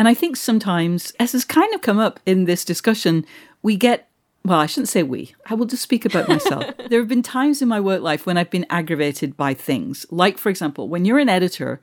And 0.00 0.08
I 0.08 0.14
think 0.14 0.36
sometimes, 0.36 1.12
as 1.20 1.32
has 1.32 1.44
kind 1.44 1.74
of 1.74 1.82
come 1.82 1.98
up 1.98 2.20
in 2.24 2.46
this 2.46 2.64
discussion, 2.64 3.26
we 3.62 3.76
get, 3.76 4.08
well, 4.46 4.58
I 4.58 4.64
shouldn't 4.64 4.88
say 4.88 5.02
we, 5.02 5.34
I 5.44 5.52
will 5.52 5.66
just 5.66 5.82
speak 5.82 6.06
about 6.06 6.26
myself. 6.26 6.64
there 6.88 7.00
have 7.00 7.08
been 7.08 7.22
times 7.22 7.60
in 7.60 7.68
my 7.68 7.80
work 7.80 8.00
life 8.00 8.24
when 8.24 8.38
I've 8.38 8.48
been 8.48 8.64
aggravated 8.70 9.36
by 9.36 9.52
things. 9.52 10.06
Like, 10.10 10.38
for 10.38 10.48
example, 10.48 10.88
when 10.88 11.04
you're 11.04 11.18
an 11.18 11.28
editor, 11.28 11.82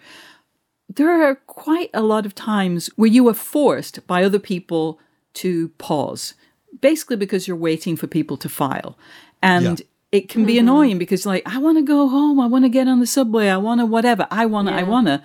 there 0.94 1.22
are 1.24 1.36
quite 1.36 1.90
a 1.94 2.02
lot 2.02 2.26
of 2.26 2.34
times 2.34 2.88
where 2.96 3.10
you 3.10 3.28
are 3.28 3.34
forced 3.34 4.06
by 4.08 4.24
other 4.24 4.40
people 4.40 5.00
to 5.34 5.70
pause, 5.78 6.34
basically 6.82 7.18
because 7.18 7.48
you're 7.48 7.58
waiting 7.58 7.96
for 7.96 8.08
people 8.08 8.38
to 8.38 8.50
file. 8.50 8.98
And 9.42 9.80
Yeah. 9.80 9.86
it 10.12 10.30
can 10.30 10.46
be 10.46 10.54
mm-hmm. 10.54 10.60
annoying 10.62 10.98
because, 10.98 11.26
like, 11.26 11.44
I 11.46 11.58
want 11.60 11.78
to 11.78 11.84
go 11.84 12.08
home, 12.08 12.40
I 12.40 12.48
want 12.48 12.66
to 12.66 12.70
get 12.70 12.88
on 12.88 13.00
the 13.00 13.08
subway, 13.08 13.50
I 13.50 13.58
want 13.58 13.82
to 13.82 13.86
whatever, 13.86 14.28
I 14.32 14.46
want 14.46 14.70
to, 14.70 14.74
I 14.74 14.84
want 14.84 15.08
to. 15.08 15.22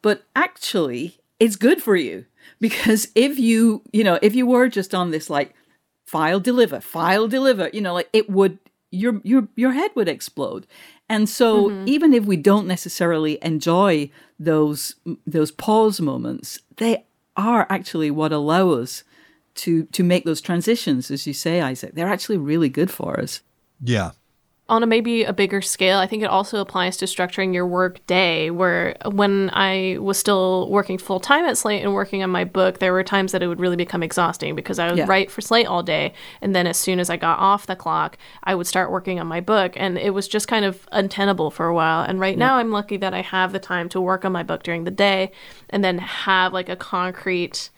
But 0.00 0.24
actually, 0.34 1.18
it's 1.38 1.56
good 1.56 1.82
for 1.82 1.94
you 1.94 2.24
because 2.60 3.08
if 3.14 3.38
you, 3.38 3.82
you 3.92 4.02
know, 4.02 4.18
if 4.22 4.34
you 4.34 4.46
were 4.46 4.68
just 4.68 4.94
on 4.94 5.10
this, 5.10 5.28
like, 5.30 5.54
file 6.06 6.40
deliver, 6.40 6.80
file 6.80 7.28
deliver, 7.28 7.70
you 7.72 7.80
know, 7.80 7.94
like 7.94 8.08
it 8.12 8.28
would, 8.28 8.58
your, 8.92 9.20
your, 9.24 9.48
your 9.56 9.72
head 9.72 9.90
would 9.96 10.08
explode. 10.08 10.66
And 11.08 11.28
so 11.28 11.68
mm-hmm. 11.68 11.88
even 11.88 12.14
if 12.14 12.24
we 12.24 12.36
don't 12.36 12.66
necessarily 12.66 13.38
enjoy 13.42 14.10
those 14.38 14.94
those 15.26 15.50
pause 15.50 16.00
moments, 16.00 16.58
they 16.76 17.04
are 17.36 17.66
actually 17.68 18.10
what 18.10 18.32
allow 18.32 18.70
us 18.70 19.04
to 19.54 19.84
to 19.84 20.02
make 20.02 20.24
those 20.24 20.40
transitions, 20.40 21.10
as 21.10 21.26
you 21.26 21.34
say, 21.34 21.60
Isaac. 21.60 21.94
They're 21.94 22.08
actually 22.08 22.38
really 22.38 22.68
good 22.68 22.90
for 22.90 23.20
us. 23.20 23.42
Yeah. 23.82 24.12
On 24.68 24.82
a 24.82 24.86
maybe 24.86 25.24
a 25.24 25.32
bigger 25.32 25.60
scale, 25.60 25.98
I 25.98 26.06
think 26.06 26.22
it 26.22 26.30
also 26.30 26.60
applies 26.60 26.96
to 26.98 27.04
structuring 27.04 27.52
your 27.52 27.66
work 27.66 28.06
day. 28.06 28.50
Where 28.50 28.96
when 29.04 29.50
I 29.52 29.98
was 30.00 30.18
still 30.18 30.70
working 30.70 30.98
full 30.98 31.20
time 31.20 31.44
at 31.44 31.58
Slate 31.58 31.82
and 31.82 31.92
working 31.92 32.22
on 32.22 32.30
my 32.30 32.44
book, 32.44 32.78
there 32.78 32.92
were 32.92 33.02
times 33.02 33.32
that 33.32 33.42
it 33.42 33.48
would 33.48 33.60
really 33.60 33.76
become 33.76 34.02
exhausting 34.02 34.54
because 34.54 34.78
I 34.78 34.88
would 34.88 34.98
Yeah. 34.98 35.06
write 35.08 35.30
for 35.30 35.40
Slate 35.40 35.66
all 35.66 35.82
day, 35.82 36.14
and 36.40 36.54
then 36.54 36.66
as 36.66 36.78
soon 36.78 37.00
as 37.00 37.10
I 37.10 37.16
got 37.16 37.38
off 37.38 37.66
the 37.66 37.76
clock, 37.76 38.16
I 38.44 38.54
would 38.54 38.66
start 38.66 38.90
working 38.90 39.18
on 39.20 39.26
my 39.26 39.40
book, 39.40 39.72
and 39.76 39.98
it 39.98 40.14
was 40.14 40.28
just 40.28 40.48
kind 40.48 40.64
of 40.64 40.86
untenable 40.92 41.50
for 41.50 41.66
a 41.66 41.74
while. 41.74 42.04
And 42.04 42.20
right 42.20 42.38
now, 42.38 42.56
I'm 42.56 42.70
lucky 42.70 42.96
that 42.98 43.12
I 43.12 43.20
have 43.20 43.52
the 43.52 43.58
time 43.58 43.88
to 43.90 44.00
work 44.00 44.24
on 44.24 44.32
my 44.32 44.44
book 44.44 44.62
during 44.62 44.84
the 44.84 44.90
day, 44.90 45.32
and 45.68 45.84
then 45.84 45.98
have 45.98 46.52
like 46.52 46.68
a 46.68 46.76
concrete 46.76 47.68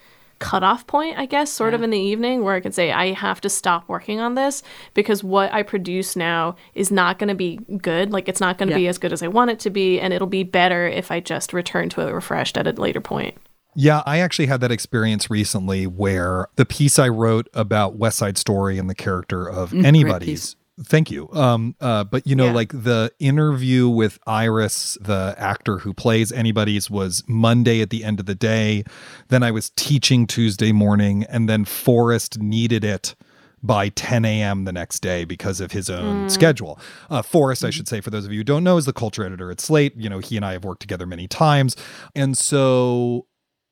cutoff 0.45 0.87
point, 0.87 1.19
I 1.19 1.27
guess, 1.27 1.51
sort 1.51 1.75
of 1.75 1.83
in 1.83 1.91
the 1.91 1.99
evening 1.99 2.45
where 2.45 2.55
I 2.55 2.61
can 2.61 2.73
say, 2.73 2.93
I 2.93 3.13
have 3.13 3.41
to 3.43 3.49
stop 3.49 3.89
working 3.89 4.21
on 4.21 4.35
this 4.35 4.63
because 4.95 5.25
what 5.25 5.53
I 5.53 5.63
produce 5.63 6.17
now 6.17 6.57
is 6.75 6.91
not 6.91 7.19
going 7.19 7.29
to 7.29 7.35
be 7.35 7.57
good. 7.79 8.11
Like, 8.13 8.29
it's 8.29 8.41
not 8.41 8.59
going 8.59 8.69
to 8.69 8.75
Yeah. 8.75 8.79
be 8.79 8.89
as 8.89 8.99
good 8.99 9.13
as 9.13 9.23
I 9.23 9.29
want 9.29 9.51
it 9.51 9.61
to 9.61 9.71
be. 9.71 9.99
And 10.01 10.13
it'll 10.13 10.27
be 10.27 10.43
better 10.43 10.87
if 10.87 11.11
I 11.11 11.21
just 11.21 11.53
return 11.53 11.89
to 11.91 12.03
it 12.07 12.13
refreshed 12.13 12.57
at 12.57 12.67
a 12.67 12.73
later 12.73 13.01
point. 13.01 13.37
Yeah, 13.77 14.03
I 14.07 14.19
actually 14.19 14.47
had 14.47 14.61
that 14.61 14.71
experience 14.71 15.29
recently 15.31 15.87
where 15.87 16.47
the 16.55 16.65
piece 16.65 16.99
I 16.99 17.09
wrote 17.09 17.49
about 17.55 17.97
West 17.97 18.19
Side 18.19 18.39
Story 18.39 18.79
and 18.79 18.89
the 18.89 18.95
character 18.95 19.49
of 19.49 19.73
mm, 19.73 19.83
Anybodys 19.85 20.55
Thank 20.83 21.11
you. 21.11 21.29
Um, 21.33 21.77
uh, 21.81 22.03
but 22.05 22.27
you 22.27 22.35
know, 22.35 22.47
Yeah. 22.47 22.53
like 22.53 22.71
the 22.73 23.13
interview 23.21 23.89
with 23.89 24.19
Iris, 24.27 24.99
the 25.01 25.35
actor 25.39 25.79
who 25.79 25.95
plays 25.95 26.33
Anybodys, 26.33 26.91
was 26.91 27.23
Monday 27.29 27.81
at 27.81 27.91
the 27.91 28.03
end 28.03 28.19
of 28.19 28.27
the 28.27 28.35
day. 28.35 28.83
Then 29.29 29.45
I 29.45 29.53
was 29.53 29.71
teaching 29.77 30.27
Tuesday 30.27 30.73
morning, 30.73 31.25
and 31.29 31.49
then 31.49 31.65
Forrest 31.65 32.41
needed 32.41 32.83
it 32.83 33.15
by 33.63 33.89
10 33.91 34.25
a.m. 34.25 34.65
the 34.65 34.73
next 34.73 35.01
day 35.01 35.25
because 35.25 35.61
of 35.61 35.71
his 35.73 35.89
own 35.89 36.29
schedule. 36.29 36.79
Uh, 37.09 37.23
Forrest, 37.23 37.65
I 37.65 37.71
should 37.71 37.89
say, 37.89 38.01
for 38.01 38.11
those 38.11 38.27
of 38.27 38.33
you 38.33 38.41
who 38.41 38.45
don't 38.45 38.65
know, 38.65 38.77
is 38.77 38.85
the 38.85 38.93
culture 38.93 39.25
editor 39.25 39.51
at 39.53 39.61
Slate. 39.61 39.95
You 39.97 40.11
know, 40.11 40.19
he 40.19 40.37
and 40.37 40.45
I 40.45 40.53
have 40.53 40.65
worked 40.65 40.81
together 40.83 41.07
many 41.07 41.29
times, 41.29 41.77
and 42.17 42.37
so 42.37 43.27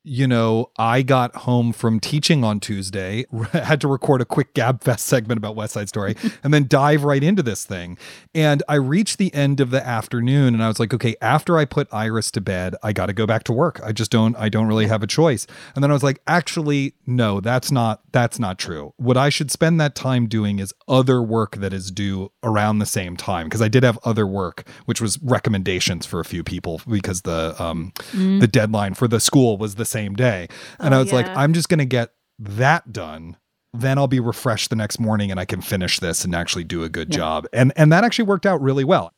you 0.05 0.27
know, 0.27 0.71
I 0.79 1.03
got 1.03 1.35
home 1.37 1.73
from 1.73 2.01
teaching 2.01 2.43
on 2.43 2.61
Tuesday, 2.61 3.25
had 3.53 3.81
to 3.83 3.89
record 3.89 4.21
a 4.21 4.25
quick 4.25 4.55
GabFest 4.55 5.01
segment 5.01 5.39
about 5.39 5.55
West 5.55 5.75
Side 5.75 5.89
Story, 5.89 6.17
and 6.45 6.53
then 6.53 6.67
dive 6.67 7.05
right 7.05 7.23
into 7.23 7.43
this 7.43 7.65
thing. 7.65 7.97
And 8.35 8.63
I 8.69 8.75
reached 8.75 9.19
the 9.19 9.33
end 9.33 9.61
of 9.61 9.71
the 9.71 9.87
afternoon, 9.87 10.55
and 10.55 10.63
I 10.63 10.69
was 10.69 10.81
like, 10.81 10.93
okay, 10.93 11.15
after 11.21 11.57
I 11.57 11.65
put 11.65 11.89
Iris 11.93 12.31
to 12.33 12.41
bed, 12.41 12.75
I 12.83 12.93
got 12.93 13.07
to 13.07 13.13
go 13.13 13.27
back 13.27 13.45
to 13.45 13.53
work. 13.53 13.81
I 13.85 13.93
just 13.93 14.11
don't, 14.11 14.37
I 14.37 14.49
don't 14.49 14.67
really 14.67 14.87
have 14.87 15.03
a 15.03 15.07
choice. 15.07 15.47
And 15.75 15.85
then 15.85 15.91
I 15.91 15.95
was 15.95 16.03
like, 16.03 16.21
actually, 16.27 16.95
no, 17.07 17.41
that's 17.41 17.71
not, 17.71 18.03
that's 18.13 18.39
not 18.39 18.59
true. 18.59 18.95
What 18.97 19.17
I 19.17 19.29
should 19.29 19.51
spend 19.51 19.81
that 19.81 19.95
time 19.95 20.27
doing 20.27 20.59
is 20.59 20.75
other 20.89 21.23
work 21.23 21.57
that 21.57 21.73
is 21.73 21.91
due 21.91 22.33
around 22.43 22.79
the 22.79 22.87
same 22.87 23.17
time 23.17 23.47
because 23.47 23.63
I 23.63 23.69
did 23.69 23.83
have 23.85 23.99
other 24.05 24.27
work, 24.27 24.67
which 24.87 25.01
was 25.01 25.19
recommendations 25.23 26.07
for 26.07 26.21
a 26.21 26.25
few 26.25 26.43
people 26.43 26.81
because 26.89 27.23
the 27.23 27.55
um 27.63 27.93
the 28.13 28.47
deadline 28.47 28.95
for 28.95 29.09
the 29.09 29.21
school 29.21 29.57
was 29.57 29.77
the 29.77 29.85
same 29.93 30.15
day. 30.15 30.49
And 30.79 30.95
Oh, 30.95 30.99
I 30.99 31.01
was 31.01 31.13
like. 31.13 31.29
I'm 31.29 31.53
just 31.53 31.69
gonna 31.69 31.85
get 31.85 32.11
that 32.39 32.93
done. 32.93 33.37
Then 33.75 33.97
I'll 33.99 34.09
be 34.09 34.21
refreshed 34.21 34.69
the 34.71 34.77
next 34.77 34.99
morning 34.99 35.31
and 35.31 35.41
I 35.41 35.45
can 35.47 35.63
finish 35.63 35.99
this 35.99 36.25
and 36.25 36.35
actually 36.35 36.65
do 36.65 36.83
a 36.85 36.89
good 36.89 37.11
job. 37.11 37.47
And 37.53 37.73
and 37.77 37.91
that 37.93 38.05
actually 38.05 38.27
worked 38.27 38.45
out 38.47 38.61
really 38.61 38.85
well. 38.85 39.13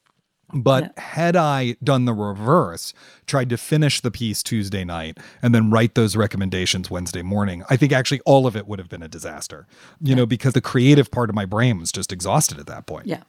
But 0.52 0.96
had 0.98 1.34
I 1.34 1.74
done 1.82 2.04
the 2.04 2.12
reverse, 2.12 2.92
tried 3.26 3.48
to 3.48 3.56
finish 3.56 4.00
the 4.00 4.10
piece 4.12 4.42
Tuesday 4.42 4.84
night 4.84 5.18
and 5.42 5.52
then 5.54 5.70
write 5.70 5.94
those 5.96 6.14
recommendations 6.14 6.90
Wednesday 6.90 7.22
morning, 7.22 7.64
I 7.68 7.76
think 7.76 7.92
actually 7.92 8.20
all 8.24 8.46
of 8.46 8.54
it 8.54 8.68
would 8.68 8.78
have 8.78 8.88
been 8.88 9.02
a 9.02 9.08
disaster. 9.08 9.66
You 10.00 10.14
know, 10.14 10.26
because 10.26 10.52
the 10.52 10.60
creative 10.60 11.10
part 11.10 11.30
of 11.30 11.34
my 11.34 11.46
brain 11.46 11.78
was 11.80 11.90
just 11.90 12.12
exhausted 12.12 12.60
at 12.60 12.66
that 12.66 12.86
point. 12.86 13.06
Yeah. 13.06 13.22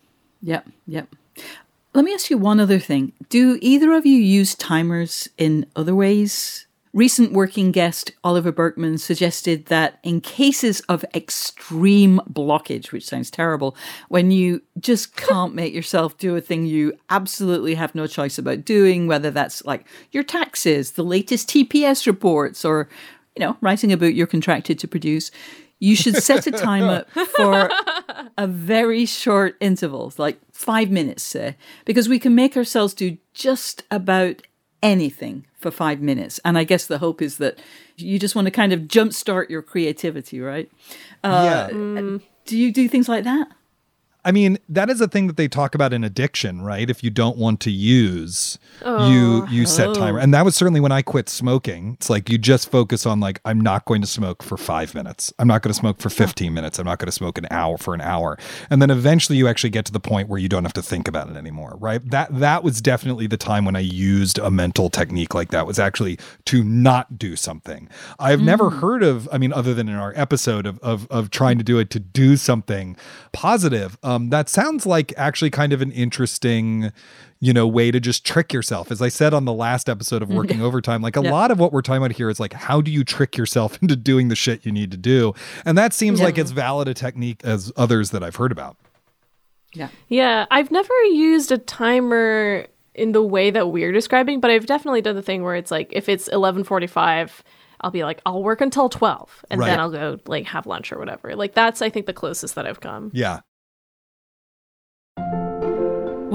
Yep. 0.44 0.68
Yep. 0.88 1.08
Let 1.96 2.06
me 2.06 2.14
ask 2.14 2.30
you 2.30 2.38
one 2.38 2.60
other 2.60 2.78
thing. 2.78 3.14
Do 3.30 3.58
either 3.62 3.94
of 3.94 4.06
you 4.06 4.18
use 4.18 4.54
timers 4.54 5.28
in 5.38 5.66
other 5.76 5.96
ways? 5.96 6.68
Recent 6.96 7.34
working 7.34 7.74
guest 7.74 8.14
Oliver 8.24 8.54
Burkeman 8.54 8.98
suggested 8.98 9.66
that 9.66 10.00
in 10.02 10.22
cases 10.22 10.80
of 10.88 11.04
extreme 11.14 12.22
blockage, 12.32 12.94
which 12.94 13.06
sounds 13.06 13.30
terrible, 13.30 13.76
when 14.08 14.32
you 14.32 14.62
just 14.80 15.14
can't 15.18 15.54
make 15.54 15.74
yourself 15.74 16.18
do 16.18 16.38
a 16.38 16.42
thing 16.42 16.66
you 16.66 16.98
absolutely 17.10 17.76
have 17.76 17.96
no 17.96 18.08
choice 18.08 18.38
about 18.38 18.64
doing, 18.64 19.08
whether 19.08 19.30
that's 19.30 19.66
like 19.66 19.86
your 20.14 20.24
taxes, 20.24 20.92
the 20.92 21.04
latest 21.04 21.50
TPS 21.50 22.08
reports, 22.08 22.64
or, 22.64 22.88
you 23.36 23.46
know, 23.46 23.58
writing 23.60 23.92
a 23.92 23.98
book 23.98 24.14
you're 24.16 24.26
contracted 24.26 24.80
to 24.80 24.88
produce, 24.88 25.32
you 25.80 25.98
should 25.98 26.16
set 26.24 26.48
a 26.48 26.52
timer 26.52 27.04
for 27.36 27.70
a 28.38 28.48
very 28.48 29.06
short 29.06 29.58
intervals, 29.60 30.18
like 30.18 30.40
five 30.54 30.90
minutes, 30.90 31.24
say, 31.24 31.58
because 31.84 32.08
we 32.08 32.20
can 32.20 32.34
make 32.34 32.56
ourselves 32.56 32.94
do 32.94 33.18
just 33.34 33.84
about 33.92 34.44
anything 34.86 35.46
for 35.58 35.72
five 35.72 36.00
minutes. 36.02 36.40
And 36.46 36.58
I 36.58 36.64
guess 36.64 36.86
the 36.86 37.00
hope 37.00 37.22
is 37.22 37.38
that 37.38 37.60
you 37.98 38.20
just 38.20 38.36
want 38.36 38.46
to 38.46 38.52
kind 38.52 38.72
of 38.72 38.82
jumpstart 38.82 39.50
your 39.50 39.62
creativity, 39.62 40.40
right? 40.40 40.70
Uh, 41.24 41.68
yeah. 41.72 42.18
Do 42.46 42.58
you 42.58 42.72
do 42.72 42.88
things 42.88 43.10
like 43.10 43.24
that? 43.24 43.48
I 44.26 44.32
mean, 44.32 44.58
that 44.68 44.90
is 44.90 45.00
a 45.02 45.08
thing 45.08 45.28
that 45.28 45.38
they 45.38 45.48
talk 45.48 45.76
about 45.76 45.94
in 45.94 46.04
addiction, 46.04 46.64
right? 46.64 46.90
If 46.90 47.04
you 47.04 47.12
don't 47.12 47.38
want 47.38 47.60
to 47.62 47.72
use, 47.72 48.58
you 48.84 49.48
you 49.50 49.68
set 49.68 49.94
timer. 49.94 50.20
And 50.20 50.34
that 50.34 50.44
was 50.44 50.56
certainly 50.56 50.80
when 50.80 50.92
I 50.92 51.04
quit 51.04 51.30
smoking. 51.30 51.94
It's 51.94 52.10
like 52.10 52.28
you 52.28 52.40
just 52.40 52.72
focus 52.72 53.06
on 53.06 53.20
like 53.20 53.40
I'm 53.46 53.62
not 53.62 53.86
going 53.86 54.02
to 54.02 54.08
smoke 54.08 54.42
for 54.42 54.58
5 54.58 54.96
minutes. 54.96 55.32
I'm 55.38 55.48
not 55.48 55.62
going 55.62 55.72
to 55.72 55.80
smoke 55.80 56.02
for 56.02 56.10
15 56.10 56.52
minutes. 56.54 56.80
I'm 56.80 56.86
not 56.86 56.98
going 56.98 57.06
to 57.06 57.12
smoke 57.12 57.38
an 57.38 57.46
hour 57.52 57.78
for 57.78 57.94
an 57.94 58.02
hour. 58.02 58.38
And 58.72 58.82
then 58.82 58.90
eventually 58.90 59.38
you 59.38 59.48
actually 59.48 59.70
get 59.70 59.86
to 59.86 59.92
the 59.92 60.00
point 60.00 60.28
where 60.28 60.40
you 60.40 60.50
don't 60.50 60.64
have 60.64 60.74
to 60.74 60.82
think 60.82 61.08
about 61.08 61.30
it 61.30 61.36
anymore, 61.36 61.78
right? 61.80 62.02
That 62.10 62.40
that 62.40 62.64
was 62.64 62.82
definitely 62.82 63.28
the 63.28 63.38
time 63.38 63.64
when 63.64 63.76
I 63.76 63.82
used 63.82 64.40
a 64.40 64.50
mental 64.50 64.90
technique 64.90 65.36
like 65.36 65.52
that 65.52 65.68
was 65.68 65.78
actually 65.78 66.18
to 66.46 66.64
not 66.64 67.20
do 67.20 67.36
something. 67.36 67.90
I've 68.18 68.42
never 68.42 68.72
heard 68.72 69.04
of, 69.04 69.30
I 69.32 69.38
mean, 69.38 69.54
other 69.54 69.76
than 69.76 69.88
in 69.88 69.96
our 69.96 70.14
episode 70.16 70.66
of 70.66 70.80
of 70.80 71.08
of 71.12 71.30
trying 71.30 71.60
to 71.60 71.64
do 71.64 71.78
it 71.78 71.92
to 71.92 72.00
do 72.00 72.38
something 72.38 72.98
positive. 73.32 74.00
Um, 74.02 74.15
Um, 74.16 74.30
that 74.30 74.50
sounds 74.50 74.86
like 74.86 75.14
actually 75.18 75.50
kind 75.50 75.74
of 75.74 75.82
an 75.82 75.92
interesting, 75.92 76.92
you 77.40 77.54
know, 77.54 77.68
way 77.68 77.92
to 77.92 78.00
just 78.00 78.26
trick 78.26 78.54
yourself. 78.54 78.92
As 78.92 79.02
I 79.02 79.10
said 79.10 79.34
on 79.34 79.46
the 79.46 79.54
last 79.54 79.90
episode 79.90 80.22
of 80.22 80.30
Working 80.40 80.62
Overtime, 80.62 81.02
like 81.02 81.18
a 81.18 81.22
Yeah. 81.24 81.32
lot 81.32 81.52
of 81.52 81.60
what 81.60 81.74
we're 81.74 81.82
talking 81.82 81.98
about 82.04 82.14
here 82.14 82.30
is 82.30 82.40
like, 82.40 82.54
how 82.54 82.82
do 82.82 82.92
you 82.92 83.04
trick 83.04 83.38
yourself 83.38 83.78
into 83.82 83.96
doing 83.96 84.30
the 84.30 84.36
shit 84.36 84.66
you 84.66 84.72
need 84.72 84.92
to 84.92 84.98
do? 84.98 85.34
And 85.66 85.78
that 85.78 85.94
seems 85.94 86.22
like 86.22 86.38
as 86.38 86.52
valid 86.52 86.88
a 86.88 86.94
technique 86.94 87.42
as 87.44 87.72
others 87.76 88.12
that 88.12 88.24
I've 88.24 88.38
heard 88.38 88.52
about. 88.52 88.78
Yeah. 89.74 89.90
Yeah, 90.08 90.46
I've 90.52 90.72
never 90.72 90.94
used 91.06 91.52
a 91.52 91.58
timer 91.58 92.66
in 92.94 93.12
the 93.12 93.22
way 93.22 93.52
that 93.52 93.68
we're 93.72 93.92
describing, 93.92 94.40
but 94.40 94.50
I've 94.50 94.66
definitely 94.66 95.02
done 95.02 95.16
the 95.18 95.22
thing 95.22 95.44
where 95.44 95.56
it's 95.56 95.70
like 95.70 95.90
if 95.92 96.08
it's 96.08 96.30
11:45, 96.30 97.44
I'll 97.82 97.92
be 97.92 98.06
like 98.06 98.22
I'll 98.26 98.42
work 98.42 98.62
until 98.62 98.88
12 98.88 99.44
and 99.52 99.60
Right. 99.60 99.68
then 99.68 99.80
I'll 99.82 99.92
go 99.92 100.18
like 100.28 100.46
have 100.46 100.66
lunch 100.66 100.94
or 100.94 100.98
whatever. 100.98 101.36
Like 101.36 101.54
that's 101.54 101.82
I 101.82 101.90
think 101.90 102.06
the 102.06 102.14
closest 102.14 102.56
that 102.56 102.66
I've 102.66 102.80
come. 102.80 103.12
Yeah. 103.14 103.42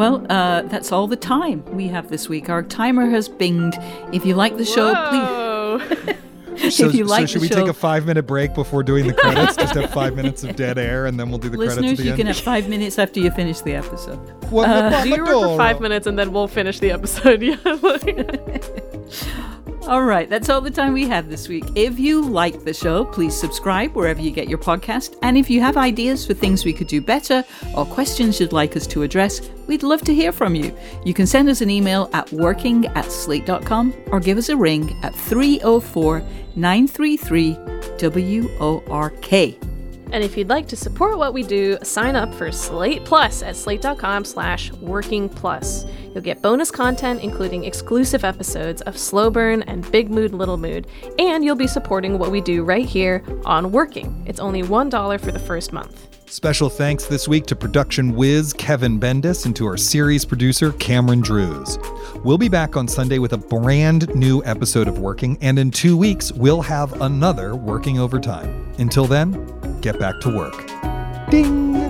Well, 0.01 0.27
uh, 0.31 0.63
that's 0.63 0.93
all 0.93 1.07
the 1.07 1.17
time 1.17 1.63
we 1.77 1.89
have 1.89 2.09
this 2.09 2.27
week. 2.29 2.49
Our 2.49 2.63
timer 2.63 3.07
has 3.11 3.29
binged. 3.29 3.77
If 4.15 4.25
you 4.25 4.35
like 4.35 4.57
the 4.57 4.65
show, 4.65 4.95
please. 5.11 6.17
So, 6.71 6.89
if 6.89 6.95
you 6.95 7.05
like 7.05 7.23
so 7.23 7.27
should 7.27 7.41
we 7.43 7.49
show, 7.49 7.55
take 7.55 7.69
a 7.69 7.73
five 7.73 8.05
minute 8.05 8.25
break 8.25 8.55
before 8.55 8.83
doing 8.83 9.07
the 9.07 9.15
credits? 9.15 9.57
Just 9.57 9.75
have 9.75 9.91
five 9.93 10.15
minutes 10.15 10.45
of 10.45 10.57
dead 10.57 10.77
air 10.77 11.07
and 11.07 11.19
then 11.19 11.31
we'll 11.31 11.39
do 11.39 11.49
the 11.49 11.57
credits 11.57 11.77
listeners, 11.81 12.05
you 12.05 12.11
end. 12.11 12.19
can 12.19 12.27
have 12.27 12.37
five 12.37 12.69
minutes 12.69 12.99
after 12.99 13.19
you 13.19 13.31
finish 13.31 13.63
the 13.63 13.73
episode. 13.73 14.19
What- 14.51 14.69
what- 14.69 15.05
Do 15.05 15.09
your 15.09 15.25
work 15.25 15.35
for 15.37 15.57
five 15.57 15.81
minutes 15.81 16.07
and 16.07 16.19
then 16.19 16.33
we'll 16.33 16.49
finish 16.49 16.79
the 16.79 16.91
episode. 16.91 17.41
Yeah. 17.43 17.57
All 19.88 20.05
right, 20.05 20.29
that's 20.29 20.51
all 20.51 20.61
the 20.61 20.71
time 20.71 20.93
we 20.93 21.09
have 21.09 21.29
this 21.29 21.49
week. 21.49 21.64
If 21.75 21.99
you 21.99 22.23
like 22.23 22.64
the 22.64 22.75
show, 22.75 23.05
please 23.05 23.35
subscribe 23.35 23.97
wherever 23.97 24.21
you 24.21 24.31
get 24.31 24.49
your 24.49 24.59
podcast. 24.59 25.16
And 25.23 25.38
if 25.38 25.49
you 25.49 25.61
have 25.62 25.77
ideas 25.77 26.27
for 26.27 26.35
things 26.35 26.64
we 26.64 26.73
could 26.73 26.87
do 26.87 27.01
better 27.01 27.43
or 27.75 27.87
questions 27.87 28.38
you'd 28.38 28.53
like 28.53 28.77
us 28.77 28.87
to 28.88 29.03
address, 29.03 29.40
we'd 29.66 29.83
love 29.83 30.03
to 30.03 30.14
hear 30.14 30.33
from 30.33 30.55
you. 30.55 30.77
You 31.05 31.14
can 31.14 31.27
send 31.27 31.49
us 31.49 31.61
an 31.62 31.71
email 31.71 32.11
at 32.12 32.31
working 32.31 32.87
at 32.88 33.11
slate.com 33.11 33.95
or 34.09 34.21
give 34.21 34.37
us 34.38 34.51
a 34.51 34.57
ring 34.57 34.97
at 35.03 35.14
304 35.14 36.23
933 36.57 37.57
WORK. 38.61 39.69
And 40.12 40.25
if 40.25 40.37
you'd 40.37 40.49
like 40.49 40.66
to 40.68 40.77
support 40.77 41.18
what 41.18 41.33
we 41.33 41.42
do, 41.42 41.79
sign 41.83 42.16
up 42.16 42.35
for 42.35 42.51
Slate 42.51 43.05
Plus 43.05 43.42
at 43.42 43.57
slate.com 43.57 44.25
slash 44.25 44.73
working 44.73 45.29
plus. 45.29 45.87
You'll 46.12 46.23
get 46.23 46.42
bonus 46.42 46.70
content, 46.70 47.23
including 47.23 47.64
exclusive 47.64 48.25
episodes 48.25 48.83
of 48.83 48.99
Slow 48.99 49.31
Burn 49.31 49.62
and 49.62 49.90
Big 49.92 50.11
Mood 50.11 50.35
Little 50.35 50.57
Mood, 50.57 50.88
and 51.18 51.44
you'll 51.44 51.55
be 51.55 51.68
supporting 51.68 52.18
what 52.18 52.31
we 52.33 52.40
do 52.40 52.64
right 52.64 52.87
here 52.87 53.25
on 53.44 53.70
Working. 53.70 54.25
It's 54.27 54.40
only 54.40 54.62
$1 54.62 55.20
for 55.20 55.31
the 55.31 55.38
first 55.38 55.73
month. 55.73 56.10
Special 56.31 56.71
thanks 56.71 57.07
this 57.07 57.27
week 57.27 57.45
to 57.47 57.57
production 57.57 58.14
whiz 58.14 58.53
Kevin 58.53 59.01
Bendis 59.01 59.47
and 59.47 59.57
to 59.57 59.66
our 59.66 59.77
series 59.77 60.25
producer 60.25 60.71
Cameron 60.75 61.23
Drews. 61.23 61.77
We'll 62.23 62.38
be 62.38 62.49
back 62.49 62.77
on 62.77 62.87
Sunday 62.87 63.19
with 63.19 63.33
a 63.33 63.37
brand 63.37 64.14
new 64.14 64.40
episode 64.45 64.87
of 64.87 65.01
Working, 65.01 65.37
and 65.40 65.59
in 65.59 65.73
two 65.73 65.97
weeks, 65.97 66.31
we'll 66.31 66.62
have 66.62 67.01
another 67.03 67.57
Working 67.57 67.99
Overtime. 67.99 68.73
Until 68.79 69.07
then, 69.07 69.81
get 69.81 69.99
back 69.99 70.21
to 70.21 70.29
work. 70.29 70.71
Ding! 71.31 71.89